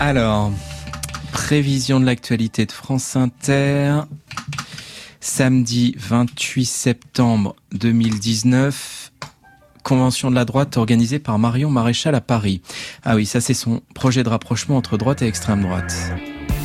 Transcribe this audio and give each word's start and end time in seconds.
Alors, 0.00 0.50
prévision 1.30 2.00
de 2.00 2.06
l'actualité 2.06 2.64
de 2.64 2.72
France 2.72 3.16
Inter. 3.16 4.00
Samedi 5.20 5.94
28 5.98 6.64
septembre 6.64 7.54
2019, 7.72 9.12
convention 9.84 10.30
de 10.30 10.36
la 10.36 10.46
droite 10.46 10.78
organisée 10.78 11.18
par 11.18 11.38
Marion 11.38 11.68
Maréchal 11.68 12.14
à 12.14 12.22
Paris. 12.22 12.62
Ah 13.04 13.14
oui, 13.14 13.26
ça 13.26 13.42
c'est 13.42 13.52
son 13.52 13.82
projet 13.94 14.22
de 14.22 14.30
rapprochement 14.30 14.78
entre 14.78 14.96
droite 14.96 15.20
et 15.20 15.26
extrême 15.26 15.60
droite. 15.60 15.94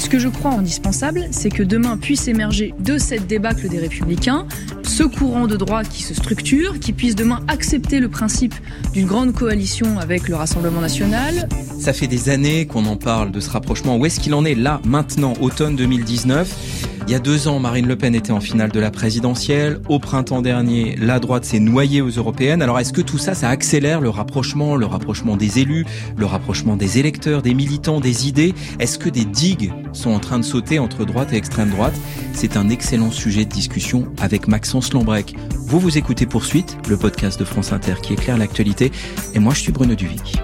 Ce 0.05 0.09
que 0.11 0.19
je 0.19 0.29
crois 0.29 0.51
indispensable, 0.51 1.25
c'est 1.31 1.49
que 1.49 1.63
demain 1.63 1.97
puisse 1.97 2.27
émerger 2.27 2.75
de 2.77 2.99
cette 2.99 3.25
débâcle 3.25 3.67
des 3.67 3.79
républicains 3.79 4.45
ce 4.83 5.01
courant 5.01 5.47
de 5.47 5.55
droite 5.55 5.89
qui 5.89 6.03
se 6.03 6.13
structure, 6.13 6.79
qui 6.79 6.93
puisse 6.93 7.15
demain 7.15 7.39
accepter 7.47 7.99
le 7.99 8.07
principe 8.07 8.53
d'une 8.93 9.07
grande 9.07 9.33
coalition 9.33 9.97
avec 9.97 10.27
le 10.29 10.35
Rassemblement 10.35 10.79
national. 10.79 11.49
Ça 11.79 11.91
fait 11.91 12.05
des 12.05 12.29
années 12.29 12.67
qu'on 12.67 12.85
en 12.85 12.97
parle 12.97 13.31
de 13.31 13.39
ce 13.39 13.49
rapprochement. 13.49 13.97
Où 13.97 14.05
est-ce 14.05 14.19
qu'il 14.19 14.35
en 14.35 14.45
est 14.45 14.53
là, 14.53 14.79
maintenant, 14.85 15.33
automne 15.41 15.75
2019 15.75 16.94
il 17.07 17.11
y 17.11 17.15
a 17.15 17.19
deux 17.19 17.47
ans, 17.47 17.59
Marine 17.59 17.87
Le 17.87 17.95
Pen 17.95 18.15
était 18.15 18.31
en 18.31 18.39
finale 18.39 18.71
de 18.71 18.79
la 18.79 18.89
présidentielle. 18.89 19.79
Au 19.89 19.99
printemps 19.99 20.41
dernier, 20.41 20.95
la 20.95 21.19
droite 21.19 21.45
s'est 21.45 21.59
noyée 21.59 22.01
aux 22.01 22.09
européennes. 22.09 22.63
Alors 22.63 22.79
est-ce 22.79 22.93
que 22.93 23.01
tout 23.01 23.19
ça, 23.19 23.35
ça 23.35 23.49
accélère 23.49 24.01
le 24.01 24.09
rapprochement, 24.09 24.75
le 24.75 24.87
rapprochement 24.87 25.37
des 25.37 25.59
élus, 25.59 25.85
le 26.17 26.25
rapprochement 26.25 26.75
des 26.75 26.97
électeurs, 26.97 27.43
des 27.43 27.53
militants, 27.53 27.99
des 27.99 28.27
idées? 28.27 28.55
Est-ce 28.79 28.97
que 28.97 29.09
des 29.09 29.25
digues 29.25 29.71
sont 29.93 30.11
en 30.11 30.19
train 30.19 30.39
de 30.39 30.43
sauter 30.43 30.79
entre 30.79 31.05
droite 31.05 31.31
et 31.31 31.35
extrême 31.35 31.69
droite? 31.69 31.93
C'est 32.33 32.57
un 32.57 32.69
excellent 32.69 33.11
sujet 33.11 33.45
de 33.45 33.51
discussion 33.51 34.07
avec 34.19 34.47
Maxence 34.47 34.91
Lambrec. 34.91 35.35
Vous 35.67 35.79
vous 35.79 35.99
écoutez 35.99 36.25
Poursuite, 36.25 36.75
le 36.89 36.97
podcast 36.97 37.39
de 37.39 37.45
France 37.45 37.71
Inter 37.71 37.95
qui 38.01 38.13
éclaire 38.13 38.39
l'actualité. 38.39 38.91
Et 39.35 39.39
moi, 39.39 39.53
je 39.53 39.59
suis 39.59 39.71
Bruno 39.71 39.93
Duvic. 39.93 40.37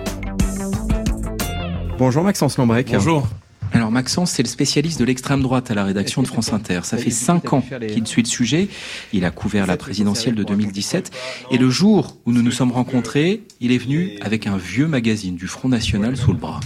Bonjour 1.97 2.23
Maxence 2.23 2.57
Lambrec. 2.57 2.91
Bonjour. 2.91 3.27
Alors 3.73 3.89
Maxence, 3.89 4.31
c'est 4.31 4.43
le 4.43 4.49
spécialiste 4.49 4.99
de 4.99 5.05
l'extrême 5.05 5.41
droite 5.41 5.71
à 5.71 5.73
la 5.73 5.85
rédaction 5.85 6.21
de 6.21 6.27
France 6.27 6.51
Inter. 6.51 6.81
Ça 6.83 6.97
fait 6.97 7.09
cinq 7.09 7.53
ans 7.53 7.63
qu'il 7.87 8.05
suit 8.05 8.21
le 8.21 8.27
sujet. 8.27 8.67
Il 9.13 9.23
a 9.23 9.31
couvert 9.31 9.65
la 9.65 9.77
présidentielle 9.77 10.35
de 10.35 10.43
2017. 10.43 11.11
Et 11.51 11.57
le 11.57 11.69
jour 11.69 12.17
où 12.25 12.33
nous 12.33 12.41
nous 12.41 12.51
sommes 12.51 12.71
rencontrés, 12.71 13.43
il 13.61 13.71
est 13.71 13.77
venu 13.77 14.17
avec 14.21 14.45
un 14.45 14.57
vieux 14.57 14.87
magazine 14.87 15.35
du 15.35 15.47
Front 15.47 15.69
National 15.69 16.17
sous 16.17 16.33
le 16.33 16.37
bras. 16.37 16.59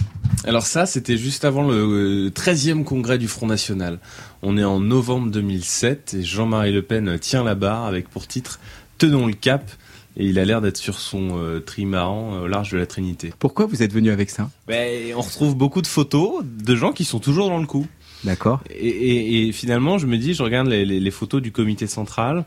Alors 0.44 0.66
ça, 0.66 0.84
c'était 0.86 1.16
juste 1.16 1.44
avant 1.44 1.62
le 1.68 2.30
13e 2.30 2.84
congrès 2.84 3.18
du 3.18 3.28
Front 3.28 3.46
National. 3.46 3.98
On 4.42 4.58
est 4.58 4.64
en 4.64 4.80
novembre 4.80 5.30
2007 5.30 6.14
et 6.14 6.22
Jean-Marie 6.22 6.72
Le 6.72 6.82
Pen 6.82 7.18
tient 7.20 7.44
la 7.44 7.54
barre 7.54 7.84
avec 7.84 8.08
pour 8.08 8.26
titre 8.26 8.58
Tenons 8.98 9.26
le 9.26 9.32
cap 9.32 9.70
et 10.16 10.26
il 10.26 10.38
a 10.38 10.44
l'air 10.44 10.60
d'être 10.60 10.76
sur 10.78 10.98
son 10.98 11.38
euh, 11.38 11.60
trimaran 11.60 12.40
au 12.40 12.46
large 12.46 12.70
de 12.70 12.78
la 12.78 12.86
Trinité. 12.86 13.32
Pourquoi 13.38 13.66
vous 13.66 13.82
êtes 13.82 13.92
venu 13.92 14.10
avec 14.10 14.30
ça 14.30 14.50
ben, 14.66 15.12
On 15.14 15.20
retrouve 15.20 15.54
beaucoup 15.54 15.82
de 15.82 15.86
photos 15.86 16.42
de 16.44 16.74
gens 16.74 16.92
qui 16.92 17.04
sont 17.04 17.18
toujours 17.18 17.48
dans 17.48 17.58
le 17.58 17.66
coup. 17.66 17.86
D'accord. 18.24 18.60
Et, 18.70 19.52
finalement, 19.52 19.98
je 19.98 20.06
me 20.06 20.16
dis, 20.16 20.34
je 20.34 20.42
regarde 20.42 20.68
les, 20.68 21.10
photos 21.10 21.42
du 21.42 21.52
comité 21.52 21.86
central. 21.86 22.44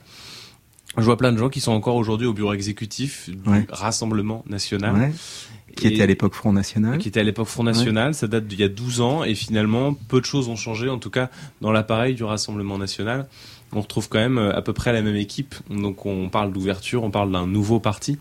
Je 0.97 1.03
vois 1.03 1.17
plein 1.17 1.31
de 1.31 1.37
gens 1.37 1.49
qui 1.49 1.61
sont 1.61 1.71
encore 1.71 1.95
aujourd'hui 1.95 2.25
au 2.25 2.33
bureau 2.33 2.53
exécutif 2.53 3.29
du 3.29 3.67
Rassemblement 3.69 4.43
national. 4.47 5.13
Qui 5.77 5.87
était 5.87 6.01
à 6.01 6.07
l'époque 6.07 6.33
Front 6.33 6.51
National. 6.51 6.97
Qui 6.97 7.07
était 7.07 7.19
à 7.19 7.23
l'époque 7.23 7.47
Front 7.47 7.63
National. 7.63 8.15
Ça 8.15 8.27
date 8.27 8.47
d'il 8.47 8.59
y 8.59 8.63
a 8.63 8.67
12 8.67 9.01
ans. 9.01 9.23
Et 9.23 9.35
finalement, 9.35 9.93
peu 9.93 10.19
de 10.19 10.25
choses 10.25 10.49
ont 10.49 10.55
changé, 10.55 10.89
en 10.89 10.97
tout 10.97 11.11
cas 11.11 11.29
dans 11.61 11.71
l'appareil 11.71 12.15
du 12.15 12.23
Rassemblement 12.23 12.79
national 12.79 13.27
on 13.73 13.81
retrouve 13.81 14.09
quand 14.09 14.19
même 14.19 14.37
euh, 14.37 14.55
à 14.55 14.61
peu 14.61 14.73
près 14.73 14.93
la 14.93 15.01
même 15.01 15.15
équipe. 15.15 15.55
Donc 15.69 16.05
on 16.05 16.29
parle 16.29 16.51
d'ouverture, 16.51 17.03
on 17.03 17.11
parle 17.11 17.31
d'un 17.31 17.47
nouveau 17.47 17.79
parti. 17.79 18.17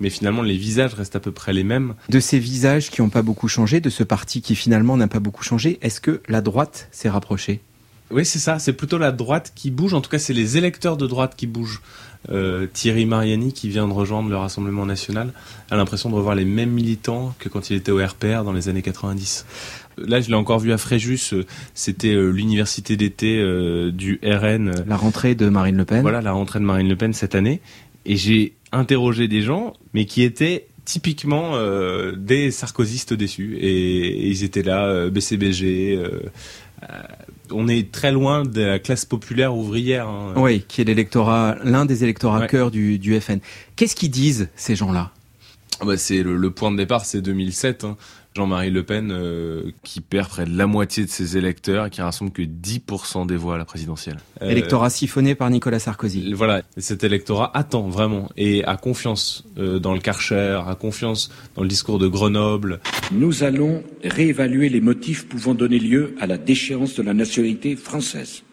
Mais 0.00 0.10
finalement, 0.10 0.42
les 0.42 0.56
visages 0.56 0.94
restent 0.94 1.16
à 1.16 1.20
peu 1.20 1.32
près 1.32 1.52
les 1.52 1.64
mêmes. 1.64 1.94
De 2.08 2.20
ces 2.20 2.38
visages 2.38 2.90
qui 2.90 3.02
n'ont 3.02 3.08
pas 3.08 3.22
beaucoup 3.22 3.48
changé, 3.48 3.80
de 3.80 3.90
ce 3.90 4.04
parti 4.04 4.42
qui 4.42 4.54
finalement 4.54 4.96
n'a 4.96 5.08
pas 5.08 5.18
beaucoup 5.18 5.42
changé, 5.42 5.78
est-ce 5.82 6.00
que 6.00 6.22
la 6.28 6.40
droite 6.40 6.88
s'est 6.92 7.08
rapprochée? 7.08 7.60
Oui, 8.10 8.24
c'est 8.24 8.38
ça. 8.38 8.58
C'est 8.58 8.72
plutôt 8.72 8.96
la 8.96 9.12
droite 9.12 9.52
qui 9.54 9.70
bouge. 9.70 9.94
En 9.94 10.00
tout 10.00 10.10
cas, 10.10 10.18
c'est 10.18 10.32
les 10.32 10.56
électeurs 10.56 10.96
de 10.96 11.06
droite 11.06 11.34
qui 11.36 11.46
bougent. 11.46 11.82
Euh, 12.30 12.66
Thierry 12.72 13.06
Mariani, 13.06 13.52
qui 13.52 13.68
vient 13.68 13.88
de 13.88 13.92
rejoindre 13.92 14.28
le 14.28 14.36
Rassemblement 14.36 14.86
national, 14.86 15.32
a 15.70 15.76
l'impression 15.76 16.10
de 16.10 16.14
revoir 16.14 16.34
les 16.34 16.44
mêmes 16.44 16.70
militants 16.70 17.34
que 17.38 17.48
quand 17.48 17.70
il 17.70 17.76
était 17.76 17.92
au 17.92 18.04
RPR 18.04 18.44
dans 18.44 18.52
les 18.52 18.68
années 18.68 18.82
90. 18.82 19.46
Là, 19.98 20.20
je 20.20 20.28
l'ai 20.28 20.34
encore 20.34 20.58
vu 20.58 20.72
à 20.72 20.78
Fréjus. 20.78 21.32
Euh, 21.32 21.44
c'était 21.74 22.14
euh, 22.14 22.30
l'université 22.30 22.96
d'été 22.96 23.38
du 23.92 24.20
RN. 24.22 24.84
La 24.86 24.96
rentrée 24.96 25.34
de 25.34 25.48
Marine 25.48 25.76
Le 25.76 25.84
Pen. 25.84 26.02
Voilà, 26.02 26.20
la 26.20 26.32
rentrée 26.32 26.58
de 26.58 26.64
Marine 26.64 26.88
Le 26.88 26.96
Pen 26.96 27.12
cette 27.12 27.34
année. 27.34 27.60
Et 28.04 28.16
j'ai 28.16 28.54
interrogé 28.72 29.28
des 29.28 29.42
gens, 29.42 29.74
mais 29.94 30.04
qui 30.04 30.22
étaient 30.22 30.66
typiquement 30.84 31.54
des 32.16 32.50
sarkozystes 32.50 33.12
déçus. 33.12 33.58
Et, 33.60 34.28
ils 34.28 34.44
étaient 34.44 34.62
là, 34.62 35.10
BCBG 35.10 36.02
on 37.52 37.68
est 37.68 37.92
très 37.92 38.12
loin 38.12 38.44
de 38.44 38.60
la 38.60 38.78
classe 38.78 39.04
populaire 39.04 39.54
ouvrière. 39.54 40.08
Hein. 40.08 40.34
Oui, 40.36 40.64
qui 40.68 40.80
est 40.80 40.84
l'électorat, 40.84 41.56
l'un 41.64 41.84
des 41.84 42.04
électorats 42.04 42.46
cœur 42.46 42.70
du, 42.70 42.98
du 42.98 43.18
FN. 43.20 43.38
Qu'est-ce 43.76 43.96
qu'ils 43.96 44.10
disent 44.10 44.48
ces 44.56 44.76
gens-là? 44.76 45.12
Ah 45.80 45.84
bah 45.84 45.96
c'est 45.96 46.22
le, 46.22 46.50
point 46.50 46.72
de 46.72 46.76
départ, 46.76 47.04
c'est 47.04 47.20
2007. 47.20 47.84
Hein. 47.84 47.96
Jean-Marie 48.38 48.70
Le 48.70 48.84
Pen 48.84 49.10
euh, 49.10 49.72
qui 49.82 50.00
perd 50.00 50.28
près 50.28 50.44
de 50.44 50.56
la 50.56 50.68
moitié 50.68 51.04
de 51.04 51.10
ses 51.10 51.36
électeurs 51.36 51.86
et 51.86 51.90
qui 51.90 52.00
rassemble 52.00 52.30
que 52.30 52.42
10% 52.42 53.26
des 53.26 53.36
voix 53.36 53.56
à 53.56 53.58
la 53.58 53.64
présidentielle. 53.64 54.18
Euh, 54.42 54.48
électorat 54.48 54.90
siphonné 54.90 55.34
par 55.34 55.50
Nicolas 55.50 55.80
Sarkozy. 55.80 56.32
Voilà, 56.34 56.62
cet 56.76 57.02
électorat 57.02 57.50
attend 57.52 57.88
vraiment 57.88 58.30
et 58.36 58.64
a 58.64 58.76
confiance 58.76 59.44
euh, 59.58 59.80
dans 59.80 59.92
le 59.92 59.98
Karcher, 59.98 60.60
a 60.64 60.76
confiance 60.76 61.30
dans 61.56 61.62
le 61.62 61.68
discours 61.68 61.98
de 61.98 62.06
Grenoble. 62.06 62.78
Nous 63.10 63.42
allons 63.42 63.82
réévaluer 64.04 64.68
les 64.68 64.80
motifs 64.80 65.26
pouvant 65.26 65.54
donner 65.54 65.80
lieu 65.80 66.14
à 66.20 66.28
la 66.28 66.38
déchéance 66.38 66.94
de 66.94 67.02
la 67.02 67.14
nationalité 67.14 67.74
française. 67.74 68.44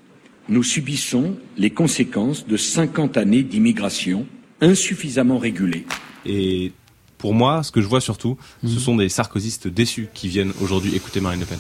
Nous 0.50 0.63
subissons 0.63 1.38
les 1.57 1.69
conséquences 1.69 2.47
de 2.47 2.57
50 2.57 3.17
années 3.17 3.44
d'immigration 3.44 4.25
insuffisamment 4.62 5.38
régulée. 5.38 5.85
Et 6.25 6.72
pour 7.25 7.34
moi, 7.34 7.63
ce 7.63 7.72
que 7.72 7.81
je 7.81 7.88
vois 7.88 8.02
surtout, 8.02 8.38
ce 8.62 8.68
mhm. 8.68 8.78
sont 8.78 8.96
des 8.97 9.09
sarkozystes 9.09 9.68
déçus 9.68 10.09
qui 10.13 10.28
viennent 10.28 10.53
aujourd'hui 10.62 10.96
écouter 10.96 11.22
Marine 11.22 11.40
Le 11.40 11.47
Pen. 11.47 11.58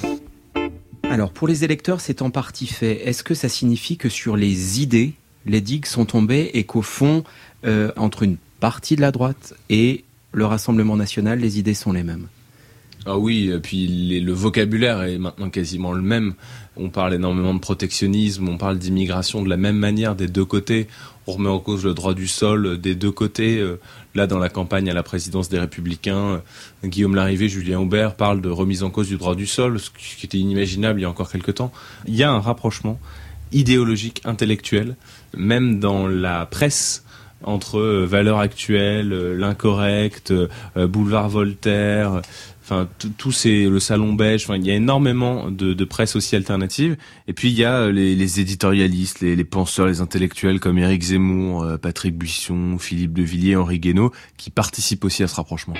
Alors, 1.09 1.31
pour 1.31 1.47
les 1.47 1.63
électeurs, 1.63 2.01
c'est 2.01 2.21
en 2.21 2.29
partie 2.29 2.67
fait. 2.67 3.07
Est-ce 3.07 3.23
que 3.23 3.33
ça 3.33 3.49
signifie 3.49 3.97
que 3.97 4.07
sur 4.07 4.37
les 4.37 4.83
idées, 4.83 5.13
les 5.47 5.61
digues 5.61 5.87
sont 5.87 6.05
tombées 6.05 6.51
et 6.53 6.65
qu'au 6.65 6.83
fond, 6.83 7.23
euh, 7.65 7.91
entre 7.97 8.21
une 8.21 8.37
partie 8.59 8.95
de 8.95 9.01
la 9.01 9.11
droite 9.11 9.55
et 9.71 10.03
le 10.33 10.45
Rassemblement 10.45 10.97
national, 10.97 11.39
les 11.39 11.57
idées 11.57 11.73
sont 11.73 11.93
les 11.93 12.03
mêmes? 12.03 12.27
Ah 13.07 13.17
oui, 13.19 13.51
et 13.53 13.59
puis 13.59 14.19
le 14.19 14.33
vocabulaire 14.33 15.03
est 15.03 15.19
maintenant 15.19 15.51
quasiment 15.51 15.93
le 15.93 16.01
même. 16.01 16.33
On 16.75 16.89
parle 16.89 17.13
énormément 17.13 17.53
de 17.53 17.59
protectionnisme, 17.59 18.49
on 18.49 18.57
parle 18.57 18.79
d'immigration 18.79 19.43
de 19.43 19.49
la 19.49 19.57
même 19.57 19.77
manière 19.77 20.15
des 20.15 20.27
deux 20.27 20.43
côtés. 20.43 20.87
On 21.27 21.33
remet 21.33 21.49
en 21.49 21.59
cause 21.59 21.85
le 21.85 21.93
droit 21.93 22.15
du 22.15 22.27
sol 22.27 22.81
des 22.81 22.95
deux 22.95 23.11
côtés. 23.11 23.59
Euh, 23.59 23.79
là, 24.15 24.25
dans 24.25 24.39
la 24.39 24.49
campagne 24.49 24.89
à 24.89 24.93
la 24.93 25.03
présidence 25.03 25.49
des 25.49 25.59
Républicains, 25.59 26.41
euh, 26.83 26.87
Guillaume 26.87 27.13
Larrivé, 27.13 27.47
Julien 27.47 27.79
Aubert 27.79 28.15
parlent 28.15 28.41
de 28.41 28.49
remise 28.49 28.81
en 28.81 28.89
cause 28.89 29.07
du 29.07 29.17
droit 29.17 29.35
du 29.35 29.45
sol, 29.45 29.79
ce 29.79 29.91
qui 29.91 30.25
était 30.25 30.39
inimaginable 30.39 30.99
il 30.99 31.03
y 31.03 31.05
a 31.05 31.09
encore 31.09 31.31
quelques 31.31 31.55
temps. 31.55 31.71
Il 32.07 32.15
y 32.15 32.23
a 32.23 32.31
un 32.31 32.39
rapprochement 32.39 32.99
idéologique, 33.51 34.21
intellectuel, 34.25 34.95
même 35.37 35.79
dans 35.79 36.07
la 36.07 36.47
presse 36.47 37.04
entre 37.43 37.79
euh, 37.79 38.05
valeurs 38.05 38.39
actuelles, 38.39 39.09
l'incorrect, 39.33 40.33
boulevard 40.75 41.29
Voltaire, 41.29 42.21
enfin 42.65 42.89
tout 43.17 43.31
c'est 43.31 43.65
le 43.65 43.79
salon 43.79 44.13
beige 44.13 44.45
enfin 44.45 44.55
il 44.55 44.65
y 44.65 44.71
a 44.71 44.75
énormément 44.75 45.51
de, 45.51 45.85
presse 45.85 46.15
aussi 46.15 46.35
alternative. 46.35 46.97
Et 47.27 47.33
puis 47.33 47.49
il 47.49 47.57
y 47.57 47.63
a 47.63 47.81
euh, 47.81 47.91
les, 47.91 48.39
éditorialistes 48.39 49.21
les, 49.21 49.43
penseurs 49.43 49.85
les 49.85 50.01
intellectuels 50.01 50.59
comme 50.59 50.77
Éric 50.79 51.03
Zemmour 51.03 51.63
euh, 51.63 51.77
Patrick 51.77 52.17
Buisson 52.17 52.77
Philippe 52.79 53.13
de 53.13 53.21
Villiers 53.21 53.55
Henri 53.55 53.79
Guénaud 53.79 54.11
qui 54.37 54.49
participent 54.49 55.05
aussi 55.05 55.21
à 55.21 55.27
ce 55.27 55.35
rapprochement 55.35 55.75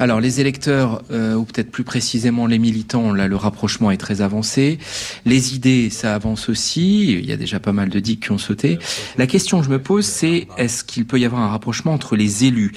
alors 0.00 0.18
les 0.18 0.40
électeurs, 0.40 1.02
euh, 1.10 1.34
ou 1.34 1.44
peut-être 1.44 1.70
plus 1.70 1.84
précisément 1.84 2.46
les 2.46 2.58
militants, 2.58 3.12
là 3.12 3.28
le 3.28 3.36
rapprochement 3.36 3.90
est 3.90 3.98
très 3.98 4.22
avancé. 4.22 4.78
Les 5.26 5.54
idées, 5.54 5.90
ça 5.90 6.14
avance 6.14 6.48
aussi. 6.48 7.12
Il 7.12 7.26
y 7.26 7.32
a 7.32 7.36
déjà 7.36 7.60
pas 7.60 7.72
mal 7.72 7.90
de 7.90 8.00
digues 8.00 8.20
qui 8.20 8.32
ont 8.32 8.38
sauté. 8.38 8.78
La 9.18 9.26
question 9.26 9.60
que 9.60 9.66
je 9.66 9.70
me 9.70 9.80
pose, 9.80 10.06
c'est 10.06 10.48
est-ce 10.56 10.84
qu'il 10.84 11.04
peut 11.04 11.20
y 11.20 11.26
avoir 11.26 11.42
un 11.42 11.48
rapprochement 11.48 11.92
entre 11.92 12.16
les 12.16 12.46
élus? 12.46 12.72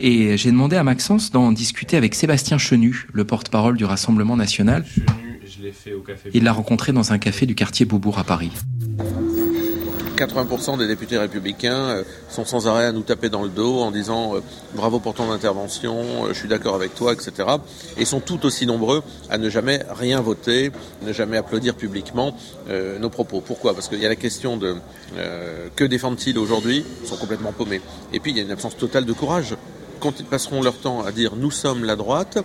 Et 0.00 0.36
j'ai 0.36 0.50
demandé 0.50 0.76
à 0.76 0.84
Maxence 0.84 1.30
d'en 1.30 1.50
discuter 1.50 1.96
avec 1.96 2.14
Sébastien 2.14 2.58
Chenu, 2.58 3.06
le 3.10 3.24
porte-parole 3.24 3.78
du 3.78 3.86
Rassemblement 3.86 4.36
national. 4.36 4.84
Il 6.34 6.44
l'a 6.44 6.52
rencontré 6.52 6.92
dans 6.92 7.14
un 7.14 7.18
café 7.18 7.46
du 7.46 7.54
quartier 7.54 7.86
Beaubourg 7.86 8.18
à 8.18 8.24
Paris. 8.24 8.50
80% 10.16 10.78
des 10.78 10.86
députés 10.86 11.18
républicains 11.18 11.90
euh, 11.90 12.04
sont 12.30 12.44
sans 12.44 12.66
arrêt 12.66 12.86
à 12.86 12.92
nous 12.92 13.02
taper 13.02 13.28
dans 13.28 13.42
le 13.42 13.50
dos 13.50 13.80
en 13.80 13.90
disant 13.90 14.34
euh, 14.34 14.40
bravo 14.74 14.98
pour 14.98 15.14
ton 15.14 15.30
intervention, 15.30 16.24
euh, 16.24 16.28
je 16.28 16.38
suis 16.38 16.48
d'accord 16.48 16.74
avec 16.74 16.94
toi, 16.94 17.12
etc. 17.12 17.32
Et 17.98 18.04
sont 18.04 18.20
tout 18.20 18.46
aussi 18.46 18.66
nombreux 18.66 19.02
à 19.28 19.38
ne 19.38 19.50
jamais 19.50 19.82
rien 19.90 20.20
voter, 20.20 20.72
ne 21.02 21.12
jamais 21.12 21.36
applaudir 21.36 21.74
publiquement 21.74 22.36
nos 23.00 23.10
propos. 23.10 23.40
Pourquoi? 23.40 23.74
Parce 23.74 23.88
qu'il 23.88 24.00
y 24.00 24.06
a 24.06 24.08
la 24.08 24.16
question 24.16 24.56
de 24.56 24.76
que 25.74 25.84
défendent-ils 25.84 26.38
aujourd'hui? 26.38 26.84
Ils 27.02 27.08
sont 27.08 27.16
complètement 27.16 27.52
paumés. 27.52 27.80
Et 28.12 28.20
puis 28.20 28.30
il 28.30 28.36
y 28.36 28.40
a 28.40 28.42
une 28.42 28.50
absence 28.50 28.76
totale 28.76 29.04
de 29.04 29.12
courage 29.12 29.54
passeront 30.12 30.62
leur 30.62 30.78
temps 30.78 31.04
à 31.04 31.12
dire 31.12 31.36
nous 31.36 31.50
sommes 31.50 31.84
la 31.84 31.96
droite, 31.96 32.38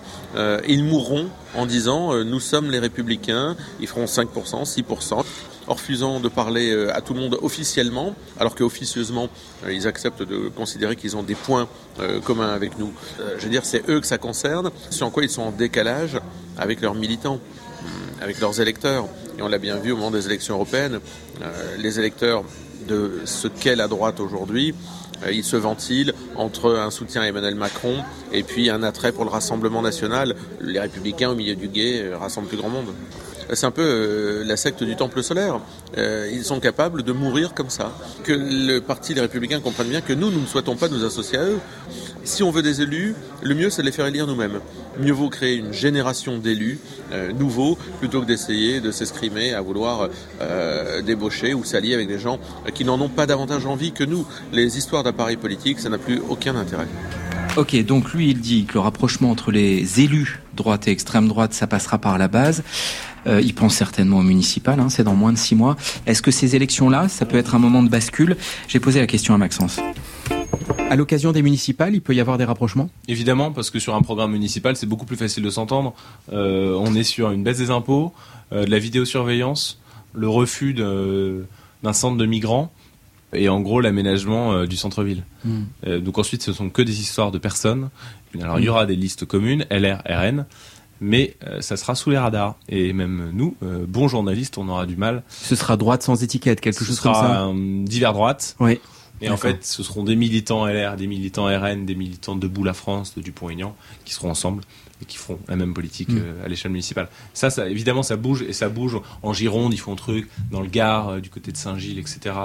ils 0.67 0.83
mourront 0.83 1.27
en 1.55 1.65
disant 1.65 2.13
nous 2.23 2.39
sommes 2.39 2.71
les 2.71 2.79
républicains, 2.79 3.55
ils 3.79 3.87
feront 3.87 4.05
5%, 4.05 4.65
6% 4.65 5.23
en 5.67 5.73
refusant 5.73 6.19
de 6.19 6.27
parler 6.27 6.71
euh, 6.71 6.95
à 6.95 7.01
tout 7.01 7.13
le 7.13 7.19
monde 7.19 7.37
officiellement, 7.41 8.15
alors 8.39 8.55
qu'officieusement, 8.55 9.29
euh, 9.65 9.73
ils 9.73 9.87
acceptent 9.87 10.23
de 10.23 10.49
considérer 10.49 10.95
qu'ils 10.95 11.15
ont 11.15 11.23
des 11.23 11.35
points 11.35 11.67
euh, 11.99 12.19
communs 12.19 12.49
avec 12.49 12.77
nous. 12.79 12.91
Je 13.37 13.43
veux 13.43 13.49
dire, 13.49 13.65
c'est 13.65 13.87
eux 13.89 13.99
que 13.99 14.07
ça 14.07 14.17
concerne, 14.17 14.71
sur 14.89 15.11
quoi 15.11 15.23
ils 15.23 15.29
sont 15.29 15.43
en 15.43 15.51
décalage 15.51 16.17
avec 16.57 16.81
leurs 16.81 16.95
militants, 16.95 17.39
avec 18.21 18.39
leurs 18.39 18.59
électeurs. 18.59 19.07
Et 19.37 19.41
on 19.41 19.47
l'a 19.47 19.57
bien 19.57 19.77
vu 19.77 19.91
au 19.91 19.95
moment 19.95 20.11
des 20.11 20.25
élections 20.25 20.55
européennes, 20.55 20.99
les 21.79 21.99
électeurs 21.99 22.43
de 22.87 23.21
ce 23.25 23.47
qu'est 23.47 23.75
la 23.75 23.87
droite 23.87 24.19
aujourd'hui, 24.19 24.75
ils 25.29 25.43
se 25.43 25.55
ventilent 25.55 26.13
entre 26.35 26.71
un 26.71 26.91
soutien 26.91 27.21
à 27.21 27.27
Emmanuel 27.27 27.55
Macron 27.55 27.97
et 28.31 28.43
puis 28.43 28.69
un 28.69 28.83
attrait 28.83 29.11
pour 29.11 29.23
le 29.23 29.29
Rassemblement 29.29 29.81
national. 29.81 30.35
Les 30.61 30.79
républicains 30.79 31.29
au 31.29 31.35
milieu 31.35 31.55
du 31.55 31.67
guet 31.67 32.13
rassemblent 32.13 32.47
plus 32.47 32.57
grand 32.57 32.69
monde. 32.69 32.93
C'est 33.53 33.65
un 33.65 33.71
peu 33.71 33.81
euh, 33.81 34.43
la 34.45 34.55
secte 34.55 34.83
du 34.83 34.95
temple 34.95 35.21
solaire. 35.21 35.59
Euh, 35.97 36.29
ils 36.31 36.45
sont 36.45 36.59
capables 36.59 37.03
de 37.03 37.11
mourir 37.11 37.53
comme 37.53 37.69
ça. 37.69 37.91
Que 38.23 38.31
le 38.31 38.79
parti 38.79 39.13
des 39.13 39.21
Républicains 39.21 39.59
comprenne 39.59 39.89
bien 39.89 40.01
que 40.01 40.13
nous, 40.13 40.31
nous 40.31 40.39
ne 40.39 40.45
souhaitons 40.45 40.77
pas 40.77 40.87
nous 40.87 41.03
associer 41.03 41.37
à 41.37 41.43
eux. 41.43 41.59
Si 42.23 42.43
on 42.43 42.51
veut 42.51 42.61
des 42.61 42.81
élus, 42.81 43.13
le 43.41 43.53
mieux 43.53 43.69
c'est 43.69 43.81
de 43.81 43.87
les 43.87 43.91
faire 43.91 44.05
élire 44.05 44.25
nous-mêmes. 44.25 44.59
Mieux 44.99 45.11
vaut 45.11 45.29
créer 45.29 45.55
une 45.55 45.73
génération 45.73 46.37
d'élus 46.37 46.79
euh, 47.11 47.33
nouveaux 47.33 47.77
plutôt 47.99 48.21
que 48.21 48.25
d'essayer 48.25 48.79
de 48.79 48.91
s'escrimer 48.91 49.53
à 49.53 49.61
vouloir 49.61 50.09
débaucher 51.05 51.53
ou 51.53 51.63
s'allier 51.63 51.93
avec 51.93 52.07
des 52.07 52.19
gens 52.19 52.39
qui 52.73 52.85
n'en 52.85 52.99
ont 53.01 53.09
pas 53.09 53.25
davantage 53.25 53.65
envie 53.65 53.91
que 53.91 54.03
nous. 54.03 54.25
Les 54.53 54.77
histoires 54.77 55.03
d'appareils 55.03 55.37
politiques, 55.37 55.79
ça 55.79 55.89
n'a 55.89 55.97
plus 55.97 56.21
aucun 56.29 56.55
intérêt. 56.55 56.87
Ok, 57.57 57.75
donc 57.83 58.13
lui, 58.13 58.29
il 58.29 58.39
dit 58.39 58.63
que 58.63 58.75
le 58.75 58.79
rapprochement 58.79 59.29
entre 59.29 59.51
les 59.51 59.99
élus 59.99 60.41
droite 60.53 60.87
et 60.87 60.91
extrême 60.91 61.27
droite, 61.27 61.53
ça 61.53 61.67
passera 61.67 61.97
par 61.97 62.17
la 62.17 62.29
base. 62.29 62.63
Euh, 63.27 63.41
il 63.41 63.53
pense 63.53 63.75
certainement 63.75 64.19
au 64.19 64.23
municipal, 64.23 64.79
hein, 64.79 64.89
c'est 64.89 65.03
dans 65.03 65.15
moins 65.15 65.33
de 65.33 65.37
six 65.37 65.55
mois. 65.55 65.77
Est-ce 66.05 66.21
que 66.21 66.31
ces 66.31 66.55
élections-là, 66.55 67.07
ça 67.07 67.25
peut 67.25 67.37
être 67.37 67.55
un 67.55 67.59
moment 67.59 67.83
de 67.83 67.89
bascule? 67.89 68.37
J'ai 68.67 68.79
posé 68.79 68.99
la 68.99 69.07
question 69.07 69.33
à 69.33 69.37
Maxence. 69.37 69.79
À 70.89 70.95
l'occasion 70.95 71.31
des 71.31 71.41
municipales, 71.41 71.93
il 71.93 72.01
peut 72.01 72.13
y 72.13 72.19
avoir 72.19 72.37
des 72.37 72.43
rapprochements? 72.43 72.89
Évidemment, 73.07 73.51
parce 73.51 73.69
que 73.69 73.79
sur 73.79 73.95
un 73.95 74.01
programme 74.01 74.31
municipal, 74.31 74.75
c'est 74.75 74.87
beaucoup 74.87 75.05
plus 75.05 75.15
facile 75.15 75.43
de 75.43 75.49
s'entendre. 75.49 75.93
Euh, 76.33 76.75
on 76.77 76.95
est 76.95 77.03
sur 77.03 77.31
une 77.31 77.43
baisse 77.43 77.59
des 77.59 77.69
impôts, 77.69 78.13
euh, 78.51 78.65
de 78.65 78.71
la 78.71 78.79
vidéosurveillance, 78.79 79.79
le 80.13 80.27
refus 80.27 80.73
d'un 80.73 81.93
centre 81.93 82.17
de 82.17 82.25
migrants 82.25 82.71
et 83.33 83.47
en 83.47 83.61
gros 83.61 83.79
l'aménagement 83.79 84.65
du 84.65 84.75
centre-ville. 84.75 85.23
Hmm. 85.45 85.63
donc 85.99 86.17
ensuite, 86.17 86.43
ce 86.43 86.51
sont 86.51 86.69
que 86.69 86.81
des 86.81 86.99
histoires 86.99 87.31
de 87.31 87.37
personnes. 87.37 87.89
Alors 88.41 88.59
il 88.59 88.65
y 88.65 88.69
aura 88.69 88.85
des 88.85 88.97
listes 88.97 89.23
communes, 89.23 89.65
LR, 89.71 90.01
RN 90.05 90.45
mais 91.01 91.35
euh, 91.45 91.59
ça 91.59 91.75
sera 91.75 91.95
sous 91.95 92.11
les 92.11 92.17
radars. 92.17 92.55
Et 92.69 92.93
même 92.93 93.31
nous, 93.33 93.57
euh, 93.63 93.85
bons 93.85 94.07
journalistes, 94.07 94.57
on 94.57 94.69
aura 94.69 94.85
du 94.85 94.95
mal. 94.95 95.23
Ce 95.27 95.55
sera 95.55 95.75
droite 95.75 96.03
sans 96.03 96.23
étiquette, 96.23 96.61
quelque 96.61 96.85
chose 96.85 96.99
comme 97.01 97.15
ça. 97.15 97.41
Un 97.41 97.83
divers 97.83 98.13
droite. 98.13 98.55
Oui. 98.59 98.79
Et 99.23 99.29
en 99.29 99.37
fait, 99.37 99.63
ce 99.63 99.83
seront 99.83 100.03
des 100.03 100.15
militants 100.15 100.65
LR, 100.65 100.95
des 100.95 101.05
militants 101.05 101.45
RN, 101.45 101.85
des 101.85 101.93
militants 101.93 102.35
Debout 102.35 102.63
la 102.63 102.73
France, 102.73 103.13
de 103.15 103.21
Dupont-Aignan, 103.21 103.75
qui 104.03 104.13
seront 104.13 104.31
ensemble 104.31 104.63
et 104.99 105.05
qui 105.05 105.17
feront 105.17 105.37
la 105.47 105.55
même 105.55 105.75
politique 105.75 106.09
mm. 106.09 106.17
euh, 106.17 106.45
à 106.45 106.47
l'échelle 106.47 106.71
municipale. 106.71 107.07
Ça, 107.33 107.51
ça, 107.51 107.69
évidemment, 107.69 108.01
ça 108.01 108.15
bouge 108.15 108.41
et 108.41 108.53
ça 108.53 108.69
bouge 108.69 108.97
en 109.21 109.33
Gironde. 109.33 109.73
Ils 109.73 109.79
font 109.79 109.95
truc 109.95 110.27
dans 110.51 110.61
le 110.61 110.67
Gard, 110.67 111.21
du 111.21 111.29
côté 111.29 111.51
de 111.51 111.57
Saint-Gilles, 111.57 111.99
etc. 111.99 112.35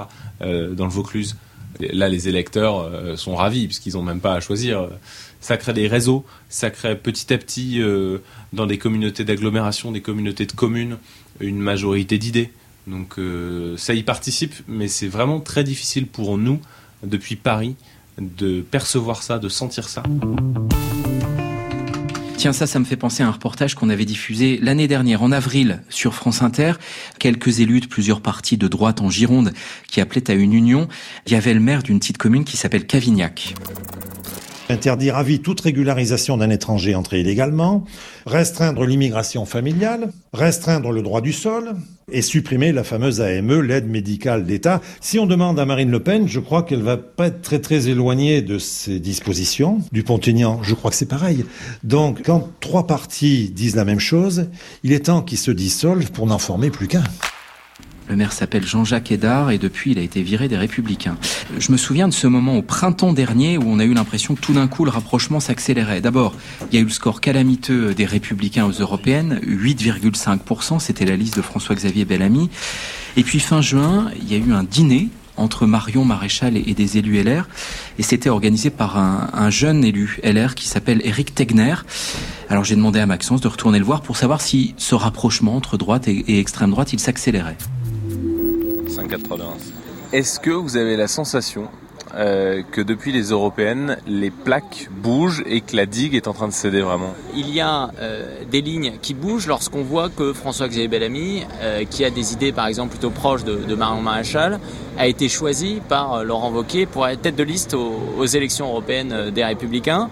dans 0.41 0.85
le 0.85 0.91
Vaucluse. 0.91 1.37
Là, 1.81 2.08
les 2.08 2.28
électeurs 2.28 2.90
sont 3.19 3.37
ravis 3.37 3.67
puisqu'ils 3.67 3.94
n'ont 3.94 4.02
même 4.02 4.20
pas 4.20 4.34
à 4.34 4.40
choisir 4.40 4.88
ça 5.46 5.56
crée 5.56 5.73
des 5.73 5.87
réseaux, 5.87 6.25
ça 6.49 6.70
crée 6.70 6.96
petit 6.96 7.32
à 7.32 7.38
petit 7.38 7.81
euh, 7.81 8.19
dans 8.52 8.67
des 8.67 8.78
communautés 8.78 9.25
d'agglomération, 9.25 9.93
des 9.93 10.00
communautés 10.00 10.46
de 10.46 10.52
communes, 10.52 10.99
une 11.40 11.58
majorité 11.58 12.19
d'idées. 12.19 12.50
Donc 12.88 13.19
euh, 13.19 13.76
ça 13.76 13.94
y 13.94 14.02
participe, 14.02 14.55
mais 14.67 14.88
c'est 14.88 15.08
vraiment 15.08 15.40
très 15.40 15.62
difficile 15.62 16.06
pour 16.08 16.37
nous, 16.37 16.61
depuis 17.05 17.37
Paris, 17.37 17.76
de 18.19 18.61
percevoir 18.61 19.22
ça, 19.22 19.38
de 19.38 19.49
sentir 19.49 19.88
ça. 19.88 20.02
Ça, 22.52 22.66
ça 22.66 22.78
me 22.78 22.84
fait 22.84 22.96
penser 22.96 23.22
à 23.22 23.26
un 23.26 23.31
reportage 23.32 23.75
qu'on 23.75 23.88
avait 23.88 24.04
diffusé 24.04 24.58
l'année 24.62 24.87
dernière, 24.87 25.22
en 25.22 25.32
avril, 25.32 25.82
sur 25.88 26.14
France 26.14 26.43
Inter. 26.43 26.75
Quelques 27.19 27.60
élus 27.60 27.81
de 27.81 27.87
plusieurs 27.87 28.20
partis 28.20 28.56
de 28.56 28.69
droite 28.69 29.00
en 29.00 29.10
Gironde 29.10 29.52
qui 29.88 30.00
appelaient 30.00 30.31
à 30.31 30.34
une 30.34 30.52
union. 30.52 30.87
Il 31.26 31.32
y 31.32 31.34
avait 31.34 31.54
le 31.54 31.60
maire 31.60 31.82
d'une 31.82 31.98
petite 31.98 32.19
commune 32.19 32.44
qui 32.44 32.56
s'appelle 32.56 32.87
Cavignac. 32.87 33.54
Interdire 34.69 35.17
à 35.17 35.23
vie 35.23 35.39
toute 35.39 35.61
régularisation 35.61 36.37
d'un 36.37 36.51
étranger 36.51 36.97
entré 36.97 37.21
illégalement, 37.21 37.85
restreindre 38.27 38.85
l'immigration 38.85 39.47
familiale, 39.47 40.11
restreindre 40.33 40.91
le 40.91 41.03
droit 41.03 41.21
du 41.21 41.33
sol 41.33 41.77
et 42.11 42.21
supprimer 42.21 42.73
la 42.73 42.83
fameuse 42.83 43.21
AME, 43.21 43.61
l'aide 43.61 43.89
médicale 43.89 44.45
d'État. 44.45 44.81
Si 45.01 45.21
on 45.21 45.27
demande 45.27 45.61
à 45.61 45.67
Marine 45.67 45.93
Le 45.93 46.01
Pen, 46.01 46.27
je 46.27 46.41
crois 46.41 46.65
qu'elle 46.65 46.83
va 46.83 46.97
pas 46.97 47.29
être 47.29 47.43
très 47.43 47.61
très 47.61 47.89
éloignée 47.89 48.43
de 48.43 48.59
ces 48.59 48.99
dispositions. 48.99 49.79
Du 49.93 50.03
Pontignan, 50.03 50.61
je 50.65 50.75
crois 50.75 50.91
que 50.91 50.97
c'est 50.97 51.07
pareil. 51.07 51.45
Donc, 51.85 52.23
quand 52.25 52.51
trois 52.59 52.89
partis 52.89 53.51
disent 53.51 53.77
la 53.77 53.85
même 53.85 54.01
chose, 54.01 54.49
il 54.83 54.93
est 54.93 55.07
temps 55.07 55.23
qu'ils 55.23 55.39
se 55.39 55.53
dissolvent 55.53 56.11
pour 56.11 56.27
n'en 56.27 56.39
former 56.39 56.71
plus 56.71 56.89
qu'un. 56.89 57.05
Le 58.08 58.14
maire 58.14 58.32
s'appelle 58.32 58.64
Jean-Jacques 58.64 59.11
Hédard 59.11 59.50
et 59.50 59.58
depuis 59.58 59.91
il 59.91 59.99
a 59.99 60.03
été 60.03 60.23
viré 60.23 60.47
des 60.47 60.56
Républicains. 60.56 61.17
Je 61.58 61.73
me 61.73 61.76
souviens 61.76 62.06
de 62.06 62.12
ce 62.12 62.29
moment 62.29 62.56
au 62.56 62.62
printemps 62.62 63.12
dernier 63.12 63.58
où 63.58 63.64
on 63.67 63.81
a 63.81 63.85
eu 63.85 63.94
l'impression 63.94 64.37
que 64.37 64.41
tout 64.41 64.53
d'un 64.53 64.69
coup 64.69 64.85
le 64.85 64.91
rapprochement 64.91 65.41
s'accélérait. 65.41 66.00
D'abord, 66.00 66.35
il 66.70 66.76
y 66.76 66.79
a 66.79 66.81
eu 66.82 66.85
le 66.85 66.91
score 66.91 67.20
calamiteux 67.20 67.94
des 67.94 68.05
Républicains 68.05 68.64
aux 68.64 68.81
Européennes, 68.81 69.41
8,5%, 69.44 70.79
c'était 70.79 71.05
la 71.05 71.17
liste 71.17 71.37
de 71.37 71.43
François-Xavier 71.43 72.05
Bellamy. 72.05 72.49
Et 73.17 73.25
puis 73.25 73.41
fin 73.41 73.61
juin, 73.61 74.11
il 74.20 74.31
y 74.31 74.35
a 74.35 74.38
eu 74.38 74.53
un 74.53 74.62
dîner 74.62 75.08
entre 75.37 75.67
Marion 75.67 76.05
Maréchal 76.05 76.56
et, 76.56 76.75
des 76.75 76.99
élus 76.99 77.23
LR. 77.23 77.49
Et 77.99 78.03
c'était 78.03 78.31
organisé 78.31 78.70
par 78.70 78.97
un, 78.97 79.50
jeune 79.50 79.85
élu 79.85 80.19
LR 80.23 80.55
qui 80.55 80.67
s'appelle 80.69 81.03
Eric 81.05 81.35
Tegner. 81.35 81.75
Alors 82.49 82.64
j'ai 82.64 82.76
demandé 82.76 83.00
à 83.00 83.06
Maxence 83.06 83.41
de 83.41 83.49
retourner 83.49 83.79
le 83.79 83.85
voir 83.85 84.00
pour 84.00 84.17
savoir 84.17 84.41
si 84.41 84.75
ce 84.76 84.94
rapprochement 84.94 85.56
entre 85.56 85.76
droite 85.76 86.08
et 86.08 86.38
extrême 86.38 86.70
droite, 86.70 86.93
il 86.93 87.00
s'accélérait. 87.00 87.56
Est-ce 90.12 90.40
que 90.40 90.50
vous 90.50 90.76
avez 90.76 90.96
la 90.96 91.08
sensation 91.08 91.69
euh, 92.14 92.62
que 92.70 92.81
depuis 92.81 93.12
les 93.12 93.31
européennes, 93.31 93.98
les 94.06 94.31
plaques 94.31 94.88
bougent 94.90 95.43
et 95.46 95.60
que 95.60 95.76
la 95.76 95.84
digue 95.84 96.14
est 96.14 96.28
en 96.28 96.32
train 96.32 96.48
de 96.48 96.52
céder 96.52 96.81
vraiment? 96.81 97.12
Il 97.34 97.50
y 97.52 97.60
a 97.60 97.90
euh, 98.00 98.43
des 98.50 98.62
lignes 98.62 98.94
qui 99.02 99.12
bougent 99.12 99.48
lorsqu'on 99.48 99.82
voit 99.82 100.08
que 100.08 100.32
François-Xavier 100.32 100.88
Bellamy, 100.88 101.43
euh, 101.60 101.84
qui 101.84 102.05
a 102.05 102.10
des 102.10 102.32
idées 102.32 102.53
par 102.53 102.69
exemple 102.69 102.91
plutôt 102.91 103.10
proches 103.10 103.44
de, 103.44 103.74
Marion 103.74 104.00
Maréchal, 104.00 104.60
a 104.96 105.06
été 105.06 105.29
choisi 105.29 105.82
par 105.86 106.24
Laurent 106.24 106.50
Wauquiez 106.50 106.86
pour 106.86 107.06
être 107.06 107.20
tête 107.20 107.36
de 107.36 107.44
liste 107.44 107.74
aux, 107.74 108.24
élections 108.24 108.69
européennes 108.69 109.31
des 109.31 109.44
Républicains. 109.44 110.08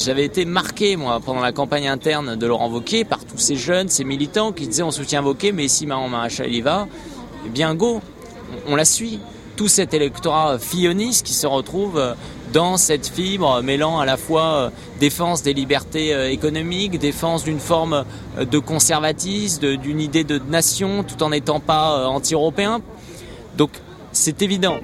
J'avais 0.00 0.24
été 0.24 0.44
marqué, 0.44 0.96
moi, 0.96 1.20
pendant 1.24 1.40
la 1.40 1.52
campagne 1.52 1.86
interne 1.86 2.34
de 2.34 2.46
Laurent 2.46 2.68
Wauquiez, 2.68 3.04
par 3.04 3.24
tous 3.24 3.38
ces 3.38 3.54
jeunes, 3.54 3.88
ces 3.88 4.02
militants 4.02 4.50
qui 4.50 4.66
disaient 4.66 4.82
on 4.82 4.90
soutient 4.90 5.22
Wauquiez, 5.22 5.52
mais 5.52 5.68
si 5.68 5.86
Marion 5.86 6.08
Maréchal 6.08 6.52
y 6.52 6.60
va, 6.60 6.88
eh 7.46 7.48
bien 7.48 7.74
go, 7.74 8.00
on 8.66 8.76
la 8.76 8.84
suit. 8.84 9.20
Tout 9.56 9.68
cet 9.68 9.94
électorat 9.94 10.58
filloniste 10.58 11.24
qui 11.24 11.32
se 11.32 11.46
retrouve 11.46 11.96
euh, 11.96 12.14
dans 12.52 12.76
cette 12.76 13.06
fibre 13.06 13.62
mêlant 13.62 14.00
à 14.00 14.04
la 14.04 14.16
fois 14.16 14.42
euh, 14.42 14.70
défense 14.98 15.44
des 15.44 15.54
libertés 15.54 16.12
euh, 16.12 16.28
économiques, 16.28 16.98
défense 16.98 17.44
d'une 17.44 17.60
forme 17.60 18.04
de 18.38 18.58
conservatisme, 18.58 19.76
d'une 19.76 20.00
idée 20.00 20.24
de 20.24 20.40
nation, 20.40 21.04
tout 21.04 21.22
en 21.22 21.30
n'étant 21.30 21.60
pas 21.60 22.08
anti-européen. 22.08 22.80
Donc 23.56 23.70
c'est 24.10 24.42
évident. 24.42 24.78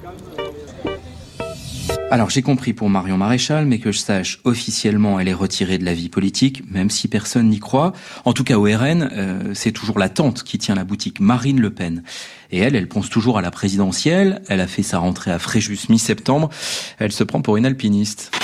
Alors 2.12 2.28
j'ai 2.28 2.42
compris 2.42 2.72
pour 2.72 2.90
Marion 2.90 3.16
Maréchal, 3.16 3.66
mais 3.66 3.78
que 3.78 3.92
je 3.92 3.98
sache, 4.00 4.40
officiellement 4.42 5.20
elle 5.20 5.28
est 5.28 5.32
retirée 5.32 5.78
de 5.78 5.84
la 5.84 5.94
vie 5.94 6.08
politique, 6.08 6.64
même 6.68 6.90
si 6.90 7.06
personne 7.06 7.48
n'y 7.48 7.60
croit. 7.60 7.92
En 8.24 8.32
tout 8.32 8.42
cas 8.42 8.56
au 8.56 8.64
RN, 8.64 9.08
euh, 9.12 9.54
c'est 9.54 9.70
toujours 9.70 9.96
la 9.96 10.08
tante 10.08 10.42
qui 10.42 10.58
tient 10.58 10.74
la 10.74 10.82
boutique, 10.82 11.20
Marine 11.20 11.60
Le 11.60 11.70
Pen. 11.70 12.02
Et 12.50 12.58
elle, 12.58 12.74
elle 12.74 12.88
pense 12.88 13.10
toujours 13.10 13.38
à 13.38 13.42
la 13.42 13.52
présidentielle, 13.52 14.42
elle 14.48 14.60
a 14.60 14.66
fait 14.66 14.82
sa 14.82 14.98
rentrée 14.98 15.30
à 15.30 15.38
Fréjus 15.38 15.88
mi-septembre, 15.88 16.50
elle 16.98 17.12
se 17.12 17.22
prend 17.22 17.42
pour 17.42 17.56
une 17.56 17.64
alpiniste. 17.64 18.36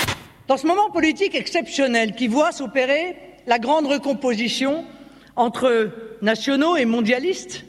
Dans 0.47 0.55
ce 0.55 0.65
moment 0.65 0.89
politique 0.89 1.35
exceptionnel 1.35 2.15
qui 2.15 2.29
voit 2.29 2.53
s'opérer 2.53 3.17
la 3.47 3.59
grande 3.59 3.87
recomposition 3.87 4.85
entre 5.35 5.91
nationaux 6.21 6.77
et 6.77 6.85
mondialistes, 6.85 7.65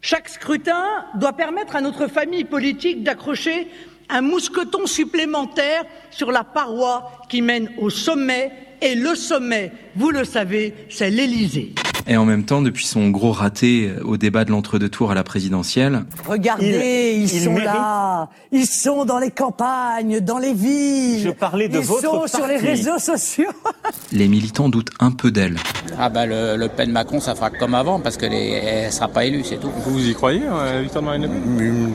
chaque 0.00 0.28
scrutin 0.28 0.84
doit 1.14 1.32
permettre 1.34 1.76
à 1.76 1.80
notre 1.80 2.08
famille 2.08 2.44
politique 2.44 3.04
d'accrocher 3.04 3.68
un 4.08 4.20
mousqueton 4.20 4.86
supplémentaire 4.86 5.84
sur 6.10 6.32
la 6.32 6.44
paroi 6.44 7.12
qui 7.28 7.42
mène 7.42 7.70
au 7.78 7.90
sommet, 7.90 8.52
et 8.80 8.94
le 8.94 9.14
sommet, 9.14 9.72
vous 9.96 10.10
le 10.10 10.24
savez, 10.24 10.74
c'est 10.88 11.10
l'Élysée. 11.10 11.74
Et 12.10 12.16
en 12.16 12.24
même 12.24 12.44
temps, 12.44 12.62
depuis 12.62 12.86
son 12.86 13.10
gros 13.10 13.32
raté 13.32 13.92
au 14.02 14.16
débat 14.16 14.46
de 14.46 14.50
l'entre-deux 14.50 14.88
tours 14.88 15.10
à 15.10 15.14
la 15.14 15.24
présidentielle. 15.24 16.04
Regardez, 16.26 17.18
ils, 17.18 17.28
sont 17.28 17.58
là. 17.58 18.30
Ils 18.50 18.66
sont 18.66 19.04
dans 19.04 19.18
les 19.18 19.30
campagnes, 19.30 20.20
dans 20.20 20.38
les 20.38 20.54
villes. 20.54 21.20
Je 21.24 21.30
parlais 21.30 21.68
de 21.68 21.78
ils 21.78 21.84
sont 21.84 22.26
sur 22.26 22.46
les 22.46 22.56
réseaux 22.56 22.98
sociaux. 22.98 23.50
les 24.12 24.26
militants 24.26 24.70
doutent 24.70 24.92
un 25.00 25.10
peu 25.10 25.30
d'elle. 25.30 25.56
Ah 25.98 26.08
bah 26.08 26.24
le, 26.24 26.56
le 26.56 26.68
Pen 26.68 26.90
Macron, 26.92 27.20
ça 27.20 27.34
fera 27.34 27.50
comme 27.50 27.74
avant 27.74 28.00
parce 28.00 28.16
qu'elle 28.16 28.32
ne 28.32 28.90
sera 28.90 29.08
pas 29.08 29.26
élue, 29.26 29.44
c'est 29.44 29.60
tout. 29.60 29.70
Vous 29.84 30.08
y 30.08 30.14
croyez, 30.14 30.40
victoire 30.80 31.02
de 31.02 31.06
Marine 31.06 31.22
Le 31.22 31.28
Pen? 31.28 31.92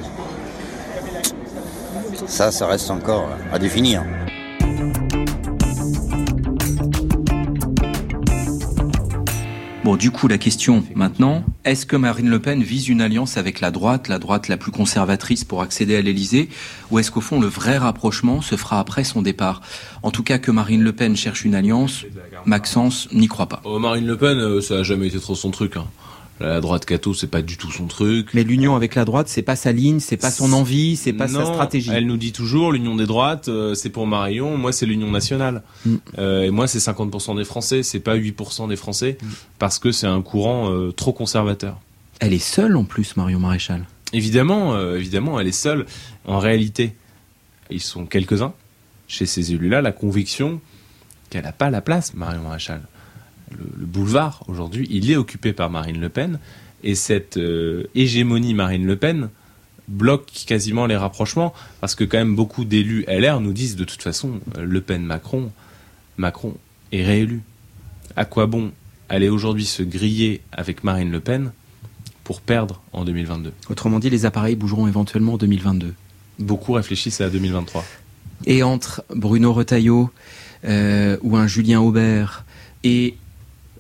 Ça, 2.28 2.52
ça 2.52 2.68
reste 2.68 2.90
encore 2.90 3.30
à 3.52 3.60
définir. 3.60 4.04
Bon, 9.84 9.98
du 9.98 10.12
coup, 10.12 10.30
la 10.30 10.38
question 10.38 10.86
maintenant, 10.96 11.44
est-ce 11.66 11.86
que 11.86 11.98
Marine 11.98 12.30
Le 12.30 12.40
Pen 12.40 12.64
vise 12.64 12.88
une 12.88 13.02
alliance 13.02 13.36
avec 13.36 13.60
la 13.60 13.70
droite, 13.70 14.08
la 14.08 14.18
droite 14.18 14.48
la 14.48 14.56
plus 14.56 14.72
conservatrice 14.72 15.44
pour 15.44 15.62
accéder 15.62 15.98
à 15.98 16.02
l'Élysée, 16.02 16.48
ou 16.90 17.00
est-ce 17.00 17.12
qu'au 17.12 17.20
fond 17.20 17.42
le 17.42 17.48
vrai 17.48 17.78
rapprochement 17.78 18.42
se 18.42 18.56
fera 18.56 18.80
après 18.80 19.04
son 19.04 19.22
départ? 19.22 19.62
En 20.02 20.10
tout 20.10 20.24
cas, 20.24 20.38
que 20.38 20.52
Marine 20.52 20.84
Le 20.84 20.94
Pen 20.94 21.18
cherche 21.18 21.44
une 21.44 21.54
alliance, 21.54 22.06
Maxence 22.46 23.10
n'y 23.12 23.28
croit 23.28 23.48
pas. 23.48 23.62
Oh, 23.66 23.78
Marine 23.78 24.08
Le 24.08 24.18
Pen, 24.18 24.38
euh, 24.38 24.62
ça 24.62 24.76
a 24.76 24.84
jamais 24.84 25.08
été 25.08 25.20
trop 25.20 25.36
son 25.36 25.52
truc. 25.52 25.76
Hein. 25.76 25.86
La 26.44 26.60
droite 26.60 26.86
catho, 26.86 27.14
c'est 27.14 27.28
pas 27.28 27.42
du 27.42 27.58
tout 27.58 27.72
son 27.72 27.88
truc. 27.88 28.30
Mais 28.34 28.44
l'union 28.44 28.76
avec 28.76 28.96
la 28.96 29.06
droite, 29.06 29.30
c'est 29.30 29.42
pas 29.42 29.56
sa 29.56 29.72
ligne, 29.72 30.00
c'est 30.00 30.18
pas 30.18 30.30
son 30.30 30.52
envie, 30.52 30.98
c'est 30.98 31.14
pas 31.14 31.28
Non, 31.28 31.40
sa 31.40 31.54
stratégie. 31.54 31.90
Elle 31.94 32.06
nous 32.06 32.18
dit 32.18 32.34
toujours 32.34 32.74
l'union 32.74 32.96
des 32.96 33.06
droites, 33.06 33.48
euh, 33.48 33.76
c'est 33.76 33.90
pour 33.90 34.08
Marion. 34.08 34.58
Moi, 34.58 34.74
c'est 34.74 34.86
l'union 34.86 35.10
nationale. 35.10 35.64
Mm. 35.86 35.96
Euh, 36.18 36.44
et 36.44 36.52
moi, 36.52 36.68
c'est 36.68 36.80
50% 36.80 37.38
des 37.38 37.46
Français, 37.46 37.82
c'est 37.82 38.02
pas 38.02 38.18
8% 38.18 38.68
des 38.68 38.76
Français, 38.76 39.18
parce 39.58 39.80
que 39.80 39.94
c'est 39.94 40.08
un 40.08 40.22
courant 40.22 40.70
euh, 40.70 40.92
trop 40.92 41.14
conservateur. 41.14 41.80
Elle 42.20 42.34
est 42.34 42.40
seule 42.40 42.76
en 42.76 42.84
plus, 42.84 43.16
Marion 43.16 43.40
Maréchal. 43.40 43.86
Évidemment, 44.12 44.80
évidemment, 44.94 45.40
elle 45.40 45.48
est 45.48 45.52
seule. 45.52 45.88
En 46.26 46.38
réalité, 46.38 46.94
ils 47.72 47.82
sont 47.82 48.06
quelques-uns 48.06 48.54
chez 49.08 49.26
ces 49.26 49.54
élus-là, 49.54 49.82
la 49.82 49.92
conviction 49.92 50.62
qu'elle 51.30 51.46
n'a 51.46 51.52
pas 51.52 51.72
la 51.72 51.82
place, 51.82 52.14
Marion 52.14 52.44
Maréchal. 52.44 52.82
Le, 53.58 53.66
le 53.80 53.86
boulevard, 53.86 54.44
aujourd'hui, 54.48 54.88
il 54.90 55.10
est 55.10 55.16
occupé 55.16 55.54
par 55.54 55.70
Marine 55.70 56.00
Le 56.00 56.10
Pen, 56.10 56.40
et 56.84 56.96
cette 56.96 57.38
euh, 57.38 57.86
hégémonie 57.96 58.54
Marine 58.54 58.86
Le 58.86 58.96
Pen 58.96 59.30
bloque 59.88 60.32
quasiment 60.46 60.86
les 60.86 60.96
rapprochements, 60.96 61.54
parce 61.82 61.96
que 61.96 62.04
quand 62.04 62.18
même 62.18 62.36
beaucoup 62.36 62.66
d'élus 62.66 63.06
LR 63.08 63.40
nous 63.42 63.54
disent 63.54 63.76
de 63.76 63.84
toute 63.84 64.02
façon, 64.02 64.40
euh, 64.58 64.66
Le 64.66 64.82
Pen-Macron, 64.82 65.52
Macron 66.18 66.56
est 66.92 67.04
réélu. 67.04 67.42
À 68.16 68.26
quoi 68.26 68.46
bon 68.46 68.72
aller 69.10 69.30
aujourd'hui 69.30 69.66
se 69.66 69.84
griller 69.84 70.42
avec 70.52 70.84
Marine 70.84 71.12
Le 71.12 71.20
Pen 71.20 71.52
pour 72.24 72.42
perdre 72.42 72.82
en 72.94 73.04
2022 73.04 73.52
Autrement 73.70 74.00
dit, 74.00 74.10
les 74.10 74.26
appareils 74.26 74.56
bougeront 74.56 74.88
éventuellement 74.88 75.34
en 75.34 75.38
2022. 75.38 75.94
Beaucoup 76.40 76.74
réfléchissent 76.74 77.22
à 77.22 77.30
2023. 77.30 77.84
Et 78.46 78.64
entre 78.64 79.04
Bruno 79.14 79.54
Retailleau 79.54 80.10
euh, 80.66 81.18
ou 81.22 81.36
un 81.38 81.48
Julien 81.48 81.82
Aubert 81.82 82.46
et 82.84 83.16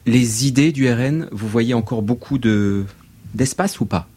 les 0.05 0.47
idées 0.47 0.71
du 0.71 0.91
RN, 0.91 1.27
vous 1.31 1.47
voyez 1.47 1.73
encore 1.73 2.01
beaucoup 2.01 2.37
de 2.37 2.85
d'espace 3.33 3.79
ou 3.79 3.85
pas? 3.85 4.07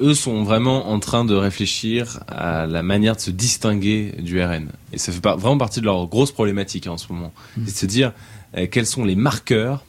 Eux 0.00 0.14
sont 0.14 0.42
vraiment 0.42 0.90
en 0.90 1.00
train 1.00 1.24
de 1.24 1.34
réfléchir 1.34 2.20
à 2.28 2.66
la 2.66 2.82
manière 2.82 3.16
de 3.16 3.20
se 3.20 3.30
distinguer 3.30 4.12
du 4.18 4.42
RN. 4.42 4.68
Et 4.92 4.98
ça 4.98 5.10
fait 5.10 5.22
vraiment 5.22 5.56
partie 5.56 5.80
de 5.80 5.86
leur 5.86 6.06
grosse 6.06 6.32
problématique 6.32 6.86
hein, 6.86 6.92
en 6.92 6.98
ce 6.98 7.10
moment. 7.10 7.32
C'est 7.56 7.64
de 7.64 7.70
se 7.70 7.86
dire 7.86 8.12
euh, 8.56 8.66
quels 8.70 8.86
sont 8.86 9.04
les 9.04 9.16
marqueurs 9.16 9.84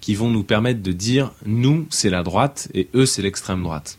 qui 0.00 0.14
vont 0.14 0.30
nous 0.30 0.44
permettre 0.44 0.82
de 0.82 0.92
dire 0.92 1.32
nous, 1.44 1.86
c'est 1.90 2.10
la 2.10 2.22
droite 2.22 2.68
et 2.72 2.88
eux, 2.94 3.06
c'est 3.06 3.22
l'extrême 3.22 3.62
droite. 3.62 3.98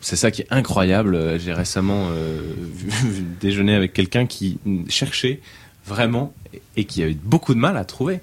C'est 0.00 0.16
ça 0.16 0.30
qui 0.30 0.42
est 0.42 0.48
incroyable. 0.50 1.14
Euh, 1.14 1.38
J'ai 1.38 1.52
récemment 1.52 2.08
euh, 2.10 2.40
déjeuner 3.40 3.74
avec 3.74 3.92
quelqu'un 3.92 4.26
qui 4.26 4.58
cherchait 4.88 5.40
vraiment 5.86 6.34
et 6.76 6.84
qui 6.84 7.02
avait 7.02 7.14
beaucoup 7.14 7.54
de 7.54 7.60
mal 7.60 7.76
à 7.76 7.84
trouver. 7.84 8.20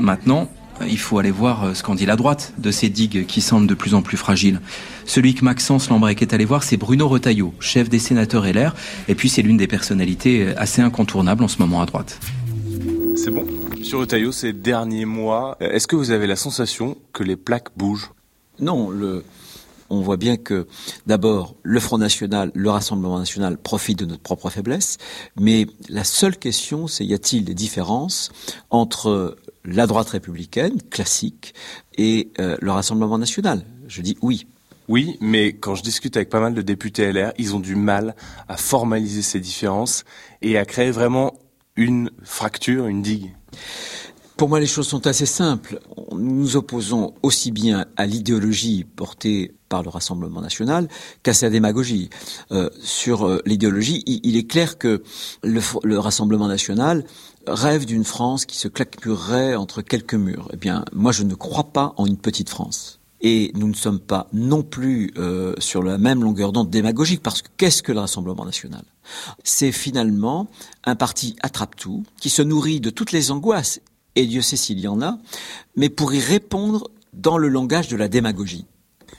Maintenant, 0.00 0.48
il 0.86 0.98
faut 0.98 1.18
aller 1.18 1.30
voir 1.30 1.64
euh, 1.64 1.74
ce 1.74 1.82
qu'en 1.82 1.94
dit 1.94 2.06
la 2.06 2.16
droite 2.16 2.52
de 2.58 2.70
ces 2.70 2.88
digues 2.88 3.26
qui 3.26 3.40
semblent 3.40 3.66
de 3.66 3.74
plus 3.74 3.94
en 3.94 4.02
plus 4.02 4.16
fragiles. 4.16 4.60
Celui 5.06 5.34
que 5.34 5.44
Maxence 5.44 5.88
Lambrec 5.88 6.20
est 6.22 6.32
allé 6.34 6.44
voir, 6.44 6.62
c'est 6.62 6.76
Bruno 6.76 7.08
Retailleau, 7.08 7.54
chef 7.60 7.88
des 7.88 7.98
sénateurs 7.98 8.44
LR, 8.44 8.74
et 9.08 9.14
puis 9.14 9.28
c'est 9.28 9.42
l'une 9.42 9.56
des 9.56 9.66
personnalités 9.66 10.48
euh, 10.48 10.54
assez 10.56 10.82
incontournables 10.82 11.44
en 11.44 11.48
ce 11.48 11.58
moment 11.58 11.80
à 11.80 11.86
droite. 11.86 12.18
C'est 13.16 13.30
bon? 13.30 13.46
Sur 13.82 14.00
Retailleau, 14.00 14.32
ces 14.32 14.52
derniers 14.52 15.04
mois, 15.04 15.56
est-ce 15.60 15.86
que 15.86 15.96
vous 15.96 16.10
avez 16.10 16.26
la 16.26 16.36
sensation 16.36 16.96
que 17.12 17.22
les 17.22 17.36
plaques 17.36 17.68
bougent? 17.76 18.10
Non, 18.60 18.90
le, 18.90 19.24
on 19.94 20.00
voit 20.00 20.16
bien 20.16 20.36
que 20.36 20.66
d'abord 21.06 21.56
le 21.62 21.80
Front 21.80 21.98
National, 21.98 22.50
le 22.54 22.70
Rassemblement 22.70 23.18
National 23.18 23.56
profitent 23.56 24.00
de 24.00 24.06
notre 24.06 24.22
propre 24.22 24.50
faiblesse, 24.50 24.98
mais 25.38 25.66
la 25.88 26.04
seule 26.04 26.36
question, 26.36 26.86
c'est 26.86 27.04
y 27.04 27.14
a-t-il 27.14 27.44
des 27.44 27.54
différences 27.54 28.30
entre 28.70 29.36
la 29.64 29.86
droite 29.86 30.10
républicaine 30.10 30.82
classique 30.82 31.54
et 31.96 32.30
euh, 32.38 32.56
le 32.60 32.70
Rassemblement 32.70 33.18
National? 33.18 33.64
Je 33.86 34.02
dis 34.02 34.16
oui. 34.22 34.46
Oui, 34.86 35.16
mais 35.20 35.54
quand 35.54 35.74
je 35.74 35.82
discute 35.82 36.14
avec 36.16 36.28
pas 36.28 36.40
mal 36.40 36.52
de 36.52 36.60
députés 36.60 37.10
LR, 37.10 37.32
ils 37.38 37.54
ont 37.54 37.60
du 37.60 37.74
mal 37.74 38.14
à 38.48 38.58
formaliser 38.58 39.22
ces 39.22 39.40
différences 39.40 40.04
et 40.42 40.58
à 40.58 40.66
créer 40.66 40.90
vraiment 40.90 41.32
une 41.76 42.10
fracture, 42.22 42.86
une 42.86 43.00
digue. 43.00 43.34
Pour 44.36 44.48
moi, 44.48 44.58
les 44.58 44.66
choses 44.66 44.88
sont 44.88 45.06
assez 45.06 45.26
simples. 45.26 45.78
Nous 46.10 46.34
nous 46.34 46.56
opposons 46.56 47.14
aussi 47.22 47.52
bien 47.52 47.86
à 47.96 48.04
l'idéologie 48.04 48.84
portée 48.84 49.54
par 49.68 49.84
le 49.84 49.90
Rassemblement 49.90 50.40
national 50.40 50.88
qu'à 51.22 51.34
sa 51.34 51.50
démagogie. 51.50 52.10
Euh, 52.50 52.68
sur 52.82 53.28
euh, 53.28 53.40
l'idéologie, 53.46 54.02
il, 54.06 54.36
est 54.36 54.50
clair 54.50 54.76
que 54.76 55.04
le, 55.44 55.60
le, 55.84 55.98
Rassemblement 56.00 56.48
national 56.48 57.04
rêve 57.46 57.84
d'une 57.84 58.02
France 58.02 58.44
qui 58.44 58.58
se 58.58 58.66
claquemurerait 58.66 59.54
entre 59.54 59.82
quelques 59.82 60.14
murs. 60.14 60.48
Eh 60.52 60.56
bien, 60.56 60.84
moi, 60.92 61.12
je 61.12 61.22
ne 61.22 61.36
crois 61.36 61.72
pas 61.72 61.94
en 61.96 62.04
une 62.04 62.18
petite 62.18 62.48
France. 62.48 62.98
Et 63.20 63.52
nous 63.54 63.68
ne 63.68 63.74
sommes 63.74 64.00
pas 64.00 64.26
non 64.32 64.62
plus 64.62 65.12
euh, 65.16 65.54
sur 65.58 65.82
la 65.82 65.96
même 65.96 66.24
longueur 66.24 66.50
d'onde 66.50 66.70
démagogique, 66.70 67.22
parce 67.22 67.40
que 67.40 67.48
qu'est-ce 67.56 67.84
que 67.84 67.92
le 67.92 68.00
Rassemblement 68.00 68.44
national? 68.44 68.82
C'est 69.44 69.72
finalement 69.72 70.48
un 70.82 70.96
parti 70.96 71.36
attrape-tout 71.40 72.02
qui 72.20 72.30
se 72.30 72.42
nourrit 72.42 72.80
de 72.80 72.90
toutes 72.90 73.12
les 73.12 73.30
angoisses 73.30 73.80
et 74.16 74.26
Dieu 74.26 74.42
sait 74.42 74.56
s'il 74.56 74.80
y 74.80 74.88
en 74.88 75.02
a, 75.02 75.18
mais 75.76 75.88
pour 75.88 76.14
y 76.14 76.20
répondre 76.20 76.90
dans 77.12 77.38
le 77.38 77.48
langage 77.48 77.88
de 77.88 77.96
la 77.96 78.08
démagogie. 78.08 78.66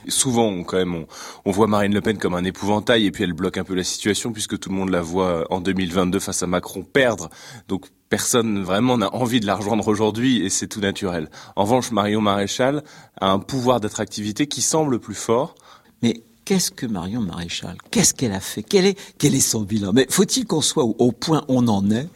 Souvent, 0.08 0.62
quand 0.62 0.76
même, 0.76 0.94
on, 0.94 1.06
on, 1.44 1.50
voit 1.50 1.66
Marine 1.66 1.92
Le 1.92 2.00
Pen 2.00 2.18
comme 2.18 2.34
un 2.34 2.44
épouvantail 2.44 3.06
et 3.06 3.10
puis 3.10 3.24
elle 3.24 3.32
bloque 3.32 3.58
un 3.58 3.64
peu 3.64 3.74
la 3.74 3.82
situation 3.82 4.32
puisque 4.32 4.58
tout 4.58 4.68
le 4.68 4.74
monde 4.74 4.90
la 4.90 5.00
voit 5.00 5.46
en 5.50 5.60
2022 5.60 6.20
face 6.20 6.42
à 6.42 6.46
Macron 6.46 6.82
perdre. 6.82 7.28
Donc 7.66 7.86
personne 8.08 8.62
vraiment 8.62 8.98
n'a 8.98 9.14
envie 9.14 9.40
de 9.40 9.46
la 9.46 9.54
rejoindre 9.54 9.88
aujourd'hui 9.88 10.44
et 10.44 10.50
c'est 10.50 10.68
tout 10.68 10.80
naturel. 10.80 11.28
En 11.56 11.64
revanche, 11.64 11.90
Marion 11.90 12.20
Maréchal 12.20 12.84
a 13.20 13.30
un 13.30 13.38
pouvoir 13.38 13.80
d'attractivité 13.80 14.46
qui 14.46 14.62
semble 14.62 15.00
plus 15.00 15.14
fort. 15.14 15.54
Mais 16.02 16.22
qu'est-ce 16.44 16.70
que 16.70 16.86
Marion 16.86 17.20
Maréchal? 17.20 17.76
Qu'est-ce 17.90 18.14
qu'elle 18.14 18.32
a 18.32 18.40
fait? 18.40 18.62
Quel 18.62 18.86
est, 18.86 18.98
quel 19.18 19.34
est 19.34 19.40
son 19.40 19.62
bilan? 19.62 19.92
Mais 19.92 20.06
faut-il 20.08 20.46
qu'on 20.46 20.60
soit 20.60 20.84
au, 20.84 20.94
au 20.98 21.12
point 21.12 21.44
où 21.48 21.58
on 21.58 21.68
en 21.68 21.90
est 21.90 22.08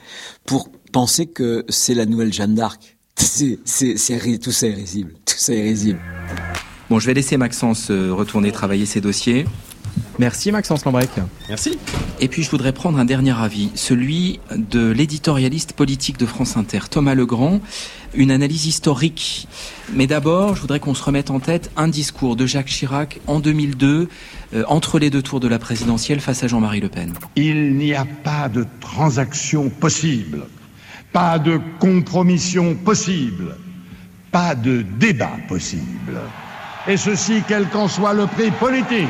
pour 0.46 0.68
penser 0.90 1.26
que 1.26 1.64
c'est 1.68 1.94
la 1.94 2.06
nouvelle 2.06 2.32
Jeanne 2.32 2.54
d'Arc. 2.54 2.96
C'est, 3.20 3.58
c'est, 3.64 3.98
c'est, 3.98 4.38
tout 4.38 4.50
ça 4.50 4.66
est 4.66 4.74
risible. 4.74 5.12
Tout 5.26 5.34
ça 5.36 5.52
est 5.52 5.60
risible. 5.62 6.00
Bon, 6.88 6.98
je 6.98 7.06
vais 7.06 7.12
laisser 7.12 7.36
Maxence 7.36 7.90
retourner 7.90 8.50
travailler 8.50 8.86
ses 8.86 9.02
dossiers. 9.02 9.44
Merci 10.18 10.52
Maxence 10.52 10.84
Lambrec. 10.84 11.08
Merci. 11.48 11.78
Et 12.20 12.28
puis 12.28 12.42
je 12.42 12.50
voudrais 12.50 12.72
prendre 12.72 12.98
un 12.98 13.04
dernier 13.04 13.38
avis, 13.38 13.70
celui 13.74 14.40
de 14.54 14.90
l'éditorialiste 14.90 15.72
politique 15.72 16.18
de 16.18 16.26
France 16.26 16.56
Inter, 16.56 16.80
Thomas 16.90 17.14
Legrand, 17.14 17.60
une 18.14 18.30
analyse 18.30 18.66
historique. 18.66 19.48
Mais 19.94 20.06
d'abord, 20.06 20.54
je 20.56 20.60
voudrais 20.60 20.80
qu'on 20.80 20.94
se 20.94 21.02
remette 21.02 21.30
en 21.30 21.40
tête 21.40 21.70
un 21.76 21.88
discours 21.88 22.36
de 22.36 22.44
Jacques 22.44 22.66
Chirac 22.66 23.20
en 23.26 23.40
2002, 23.40 24.08
euh, 24.52 24.64
entre 24.68 24.98
les 24.98 25.08
deux 25.08 25.22
tours 25.22 25.40
de 25.40 25.48
la 25.48 25.58
présidentielle 25.58 26.20
face 26.20 26.42
à 26.42 26.48
Jean-Marie 26.48 26.80
Le 26.80 26.88
Pen. 26.88 27.14
Il 27.36 27.76
n'y 27.76 27.94
a 27.94 28.04
pas 28.04 28.48
de 28.48 28.66
transaction 28.80 29.70
possible, 29.70 30.46
pas 31.12 31.38
de 31.38 31.60
compromission 31.78 32.74
possible, 32.76 33.56
pas 34.30 34.54
de 34.54 34.82
débat 34.82 35.36
possible. 35.48 36.20
Et 36.86 36.96
ceci, 36.96 37.42
quel 37.46 37.68
qu'en 37.68 37.88
soit 37.88 38.14
le 38.14 38.26
prix 38.26 38.50
politique. 38.52 39.08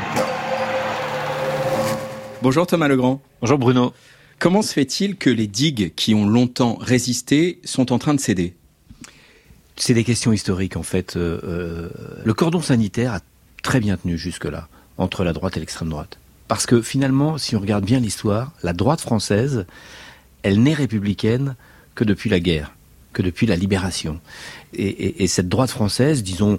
Bonjour 2.41 2.65
Thomas 2.65 2.87
Legrand. 2.87 3.21
Bonjour 3.39 3.59
Bruno. 3.59 3.93
Comment 4.39 4.63
se 4.63 4.73
fait-il 4.73 5.15
que 5.15 5.29
les 5.29 5.45
digues 5.45 5.93
qui 5.95 6.15
ont 6.15 6.25
longtemps 6.25 6.75
résisté 6.81 7.59
sont 7.63 7.93
en 7.93 7.99
train 7.99 8.15
de 8.15 8.19
céder? 8.19 8.55
C'est 9.75 9.93
des 9.93 10.03
questions 10.03 10.33
historiques 10.33 10.77
en 10.77 10.83
fait. 10.83 11.15
Euh, 11.15 11.39
euh, 11.43 11.89
le 12.25 12.33
cordon 12.33 12.61
sanitaire 12.61 13.13
a 13.13 13.19
très 13.61 13.79
bien 13.79 13.97
tenu 13.97 14.17
jusque-là 14.17 14.67
entre 14.97 15.23
la 15.23 15.33
droite 15.33 15.57
et 15.57 15.59
l'extrême 15.59 15.89
droite. 15.89 16.17
Parce 16.47 16.65
que 16.65 16.81
finalement, 16.81 17.37
si 17.37 17.55
on 17.55 17.59
regarde 17.59 17.85
bien 17.85 17.99
l'histoire, 17.99 18.51
la 18.63 18.73
droite 18.73 18.99
française, 18.99 19.65
elle 20.41 20.61
n'est 20.61 20.73
républicaine 20.73 21.55
que 22.01 22.05
depuis 22.05 22.31
la 22.31 22.39
guerre. 22.39 22.73
que 23.13 23.21
depuis 23.21 23.45
la 23.45 23.57
libération. 23.57 24.19
Et, 24.73 25.23
et 25.23 25.27
cette 25.27 25.49
droite 25.49 25.69
française, 25.69 26.23
disons 26.23 26.57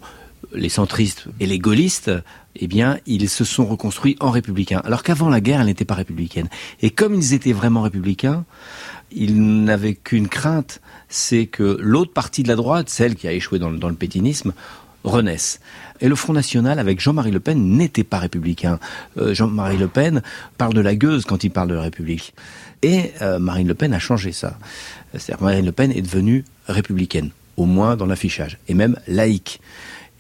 les 0.53 0.69
centristes 0.69 1.25
et 1.41 1.47
les 1.47 1.59
gaullistes, 1.59 2.13
eh 2.57 2.67
bien, 2.67 2.99
ils 3.07 3.29
se 3.29 3.45
sont 3.45 3.67
reconstruits 3.67 4.17
en 4.21 4.31
républicains. 4.31 4.83
Alors 4.85 5.03
qu'avant 5.03 5.31
la 5.31 5.41
guerre, 5.41 5.61
elle 5.61 5.67
n'était 5.67 5.85
pas 5.85 5.95
républicaine. 5.95 6.49
Et 6.81 6.91
comme 6.91 7.15
ils 7.15 7.33
étaient 7.33 7.55
vraiment 7.55 7.83
républicains, 7.83 8.45
ils 9.11 9.65
n'avaient 9.65 9.95
qu'une 9.95 10.29
crainte, 10.29 10.81
c'est 11.09 11.47
que 11.47 11.77
l'autre 11.81 12.13
partie 12.13 12.43
de 12.43 12.49
la 12.49 12.57
droite, 12.57 12.89
celle 12.89 13.15
qui 13.15 13.27
a 13.27 13.33
échoué 13.33 13.59
dans, 13.59 13.71
le 13.71 13.95
pétinisme, 13.95 14.53
renaisse. 15.05 15.61
Et 16.01 16.09
le 16.09 16.17
Front 16.17 16.33
National, 16.33 16.79
avec 16.79 17.01
Jean-Marie 17.01 17.31
Le 17.31 17.41
Pen, 17.41 17.77
n'était 17.77 18.05
pas 18.05 18.19
républicain. 18.19 18.79
Euh, 19.19 19.35
Jean-Marie 19.35 19.77
Le 19.77 19.89
Pen 19.89 20.23
parle 20.59 20.75
de 20.75 20.81
la 20.81 20.95
gueuse 20.97 21.25
quand 21.25 21.45
il 21.45 21.51
parle 21.51 21.69
de 21.69 21.75
la 21.75 21.83
République. 21.83 22.35
Et 22.83 23.13
euh, 23.23 23.39
Marine 23.39 23.69
Le 23.69 23.75
Pen 23.75 23.93
a 23.95 23.99
changé 23.99 24.33
ça. 24.33 24.59
C'est-à-dire 25.13 25.43
Marine 25.43 25.65
Le 25.65 25.73
Pen 25.73 25.93
est 25.93 26.03
devenue 26.03 26.45
républicaine, 26.67 27.31
au 27.57 27.65
moins 27.65 27.97
dans 27.97 28.07
l'affichage, 28.07 28.59
et 28.69 28.75
même 28.75 28.97
laïque. 29.07 29.61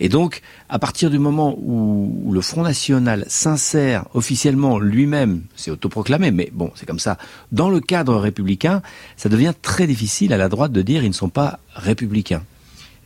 Et 0.00 0.08
donc, 0.08 0.40
à 0.68 0.78
partir 0.78 1.10
du 1.10 1.18
moment 1.18 1.56
où, 1.60 2.32
le 2.32 2.40
Front 2.40 2.62
National 2.62 3.24
s'insère 3.28 4.04
officiellement 4.14 4.78
lui-même, 4.78 5.42
c'est 5.54 5.70
autoproclamé, 5.70 6.30
mais 6.30 6.50
bon, 6.52 6.72
c'est 6.74 6.86
comme 6.86 6.98
ça, 6.98 7.18
dans 7.52 7.68
le 7.68 7.80
cadre 7.80 8.16
républicain, 8.16 8.82
ça 9.16 9.28
devient 9.28 9.52
très 9.60 9.86
difficile 9.86 10.32
à 10.32 10.36
la 10.36 10.48
droite 10.48 10.72
de 10.72 10.82
dire 10.82 11.04
ils 11.04 11.08
ne 11.08 11.14
sont 11.14 11.28
pas 11.28 11.60
républicains. 11.74 12.42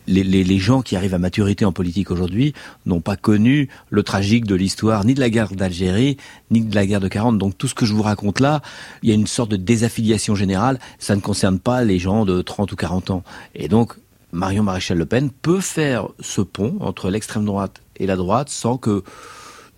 Les, 0.06 0.58
gens 0.58 0.82
qui 0.82 0.96
arrivent 0.96 1.14
à 1.14 1.18
maturité 1.18 1.64
en 1.64 1.72
politique 1.72 2.10
aujourd'hui 2.10 2.54
n'ont 2.86 3.00
pas 3.00 3.16
connu 3.16 3.68
le 3.90 4.02
tragique 4.02 4.44
de 4.44 4.54
l'histoire 4.54 5.04
ni 5.04 5.14
de 5.14 5.20
la 5.20 5.30
guerre 5.30 5.52
d'Algérie, 5.54 6.16
ni 6.50 6.60
de 6.60 6.75
la 6.75 6.86
guerre 6.86 7.00
de 7.00 7.08
40. 7.08 7.38
Donc 7.38 7.58
tout 7.58 7.68
ce 7.68 7.75
que 7.75 7.86
je 7.86 7.92
vous 7.92 8.02
raconte 8.02 8.40
là, 8.40 8.62
il 9.02 9.08
y 9.08 9.12
a 9.12 9.14
une 9.14 9.26
sorte 9.26 9.50
de 9.50 9.56
désaffiliation 9.56 10.34
générale. 10.34 10.78
Ça 10.98 11.16
ne 11.16 11.20
concerne 11.20 11.58
pas 11.58 11.84
les 11.84 11.98
gens 11.98 12.25
de 12.25 12.42
30 12.42 12.72
ou 12.72 12.76
40 12.76 13.10
ans. 13.10 13.22
Et 13.54 13.68
donc 13.68 13.94
Marion 14.32 14.62
Maréchal 14.62 14.98
Le 14.98 15.06
Pen 15.06 15.30
peut 15.30 15.60
faire 15.60 16.08
ce 16.20 16.40
pont 16.40 16.76
entre 16.80 17.10
l'extrême 17.10 17.44
droite 17.44 17.82
et 17.96 18.06
la 18.06 18.16
droite 18.16 18.48
sans 18.48 18.76
que 18.76 19.02